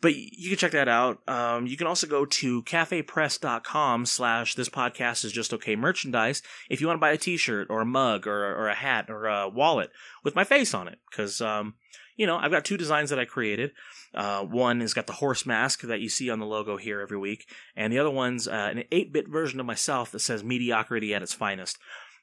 but 0.04 0.14
you 0.14 0.50
can 0.50 0.58
check 0.58 0.72
that 0.72 0.86
out. 0.86 1.26
Um, 1.26 1.66
you 1.66 1.78
can 1.78 1.86
also 1.86 2.06
go 2.06 2.26
to 2.26 2.62
cafepress.com 2.64 4.04
slash 4.04 4.54
this 4.54 4.68
podcast 4.68 5.24
is 5.24 5.32
just 5.32 5.54
okay 5.54 5.76
merchandise 5.76 6.42
if 6.68 6.82
you 6.82 6.86
want 6.86 6.98
to 6.98 7.00
buy 7.00 7.12
a 7.12 7.16
t-shirt 7.16 7.68
or 7.70 7.80
a 7.80 7.86
mug 7.86 8.26
or, 8.26 8.44
or 8.44 8.68
a 8.68 8.74
hat 8.74 9.08
or 9.08 9.24
a 9.24 9.48
wallet 9.48 9.90
with 10.22 10.34
my 10.34 10.44
face 10.44 10.74
on 10.74 10.88
it. 10.88 10.98
Cause, 11.10 11.40
um, 11.40 11.76
you 12.16 12.26
know, 12.26 12.36
I've 12.36 12.50
got 12.50 12.66
two 12.66 12.76
designs 12.76 13.08
that 13.08 13.18
I 13.18 13.24
created. 13.24 13.70
Uh, 14.14 14.42
one 14.42 14.82
has 14.82 14.92
got 14.92 15.06
the 15.06 15.14
horse 15.14 15.46
mask 15.46 15.80
that 15.80 16.02
you 16.02 16.10
see 16.10 16.28
on 16.28 16.38
the 16.38 16.44
logo 16.44 16.76
here 16.76 17.00
every 17.00 17.16
week, 17.16 17.48
and 17.74 17.90
the 17.90 17.98
other 17.98 18.10
one's 18.10 18.46
uh, 18.46 18.72
an 18.72 18.84
8 18.92 19.10
bit 19.10 19.26
version 19.26 19.58
of 19.58 19.64
myself 19.64 20.12
that 20.12 20.20
says 20.20 20.44
mediocrity 20.44 21.14
at 21.14 21.22
its 21.22 21.32
finest, 21.32 21.78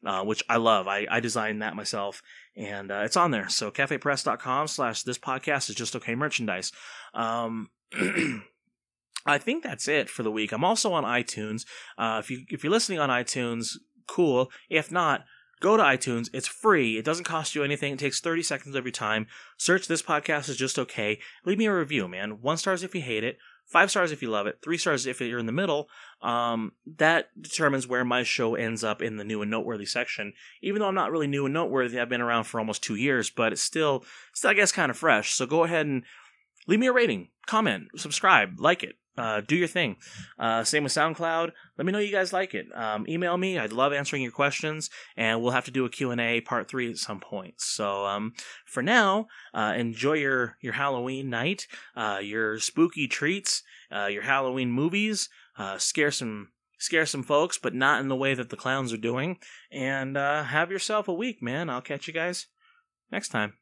uh, 0.06 0.24
which 0.24 0.44
I 0.48 0.58
love. 0.58 0.88
I, 0.88 1.08
I 1.10 1.20
designed 1.20 1.64
that 1.64 1.76
myself, 1.76 2.22
and 2.56 2.92
uh, 2.92 3.02
it's 3.06 3.18
on 3.18 3.32
there. 3.32 3.50
So, 3.50 3.72
cafepress.com 3.72 4.68
slash 4.68 5.02
this 5.02 5.18
podcast 5.18 5.70
is 5.70 5.76
just 5.76 5.96
okay 5.96 6.14
merchandise. 6.14 6.72
Um, 7.14 7.70
I 9.26 9.38
think 9.38 9.64
that's 9.64 9.88
it 9.88 10.10
for 10.10 10.24
the 10.24 10.32
week. 10.32 10.52
I'm 10.52 10.64
also 10.64 10.94
on 10.94 11.04
iTunes. 11.04 11.66
Uh, 11.98 12.18
if 12.24 12.32
you 12.32 12.46
if 12.50 12.64
you're 12.64 12.72
listening 12.72 13.00
on 13.00 13.10
iTunes, 13.10 13.78
cool. 14.08 14.52
If 14.70 14.92
not, 14.92 15.26
go 15.60 15.78
to 15.78 15.84
iTunes. 15.84 16.30
It's 16.34 16.48
free. 16.48 16.98
It 16.98 17.06
doesn't 17.06 17.26
cost 17.26 17.56
you 17.56 17.64
anything. 17.64 17.94
It 17.94 18.00
takes 18.00 18.20
30 18.20 18.44
seconds 18.44 18.76
of 18.76 18.84
your 18.84 18.92
time. 18.92 19.28
Search 19.58 19.88
this 19.88 20.02
podcast 20.02 20.50
is 20.50 20.58
just 20.58 20.80
okay. 20.80 21.20
Leave 21.46 21.60
me 21.60 21.68
a 21.68 21.76
review, 21.76 22.08
man. 22.08 22.42
One 22.42 22.58
stars 22.58 22.84
if 22.84 22.96
you 22.96 23.02
hate 23.02 23.24
it. 23.24 23.38
Five 23.68 23.90
stars 23.90 24.12
if 24.12 24.22
you 24.22 24.30
love 24.30 24.48
it. 24.48 24.58
Three 24.62 24.78
stars 24.78 25.06
if 25.06 25.22
you're 25.22 25.40
in 25.40 25.46
the 25.46 25.54
middle. 25.54 25.88
Um, 26.22 26.74
that 26.98 27.30
determines 27.40 27.88
where 27.88 28.04
my 28.04 28.24
show 28.24 28.56
ends 28.56 28.84
up 28.84 29.02
in 29.02 29.16
the 29.16 29.24
new 29.24 29.42
and 29.42 29.50
noteworthy 29.50 29.86
section. 29.86 30.34
Even 30.62 30.82
though 30.82 30.90
I'm 30.90 30.96
not 30.96 31.12
really 31.12 31.28
new 31.28 31.46
and 31.46 31.54
noteworthy, 31.54 31.98
I've 31.98 32.10
been 32.10 32.20
around 32.20 32.46
for 32.46 32.60
almost 32.60 32.84
two 32.84 32.96
years, 32.96 33.30
but 33.30 33.54
it's 33.54 33.62
still, 33.62 34.04
still 34.34 34.50
I 34.50 34.56
guess, 34.56 34.74
kind 34.74 34.90
of 34.90 34.98
fresh. 34.98 35.32
So 35.32 35.46
go 35.46 35.64
ahead 35.64 35.86
and 35.86 36.04
leave 36.68 36.80
me 36.80 36.88
a 36.88 36.94
rating, 36.94 37.30
comment, 37.48 37.88
subscribe, 37.96 38.60
like 38.60 38.84
it. 38.84 38.96
Uh, 39.18 39.42
do 39.42 39.56
your 39.56 39.68
thing. 39.68 39.98
Uh, 40.40 40.64
same 40.64 40.84
with 40.84 40.94
SoundCloud. 40.94 41.52
Let 41.78 41.86
me 41.86 41.92
know 41.92 42.00
you 42.00 42.12
guys 42.12 42.32
like 42.32 42.54
it. 42.54 42.68
Um, 42.74 43.06
email 43.10 43.38
me. 43.38 43.60
I'd 43.60 43.74
love 43.74 43.92
answering 43.92 44.22
your 44.22 44.32
questions, 44.32 44.90
and 45.18 45.42
we'll 45.42 45.52
have 45.52 45.66
to 45.66 45.72
do 45.72 45.86
a 45.86 45.90
Q&A 45.90 46.42
part 46.42 46.70
three 46.70 46.90
at 46.90 46.98
some 46.98 47.20
point. 47.20 47.56
So 47.58 48.06
um, 48.06 48.34
for 48.66 48.82
now, 48.82 49.28
uh, 49.54 49.74
enjoy 49.76 50.14
your, 50.14 50.58
your 50.62 50.74
Halloween 50.74 51.30
night, 51.30 51.68
uh, 51.96 52.20
your 52.22 52.58
spooky 52.60 53.08
treats, 53.08 53.64
uh, 53.94 54.06
your 54.06 54.24
Halloween 54.24 54.72
movies, 54.72 55.30
uh, 55.58 55.78
scare 55.78 56.12
some 56.12 56.50
scare 56.80 57.06
some 57.06 57.22
folks, 57.22 57.60
but 57.60 57.76
not 57.76 58.02
in 58.02 58.08
the 58.08 58.16
way 58.16 58.34
that 58.34 58.50
the 58.50 58.58
clowns 58.58 58.92
are 58.92 58.98
doing. 58.98 59.38
And 59.72 60.18
have 60.18 60.72
yourself 60.72 61.08
a 61.08 61.14
week, 61.14 61.40
man. 61.40 61.70
I'll 61.70 61.80
catch 61.80 62.08
you 62.08 62.14
guys 62.14 62.48
next 63.12 63.30
time. 63.30 63.54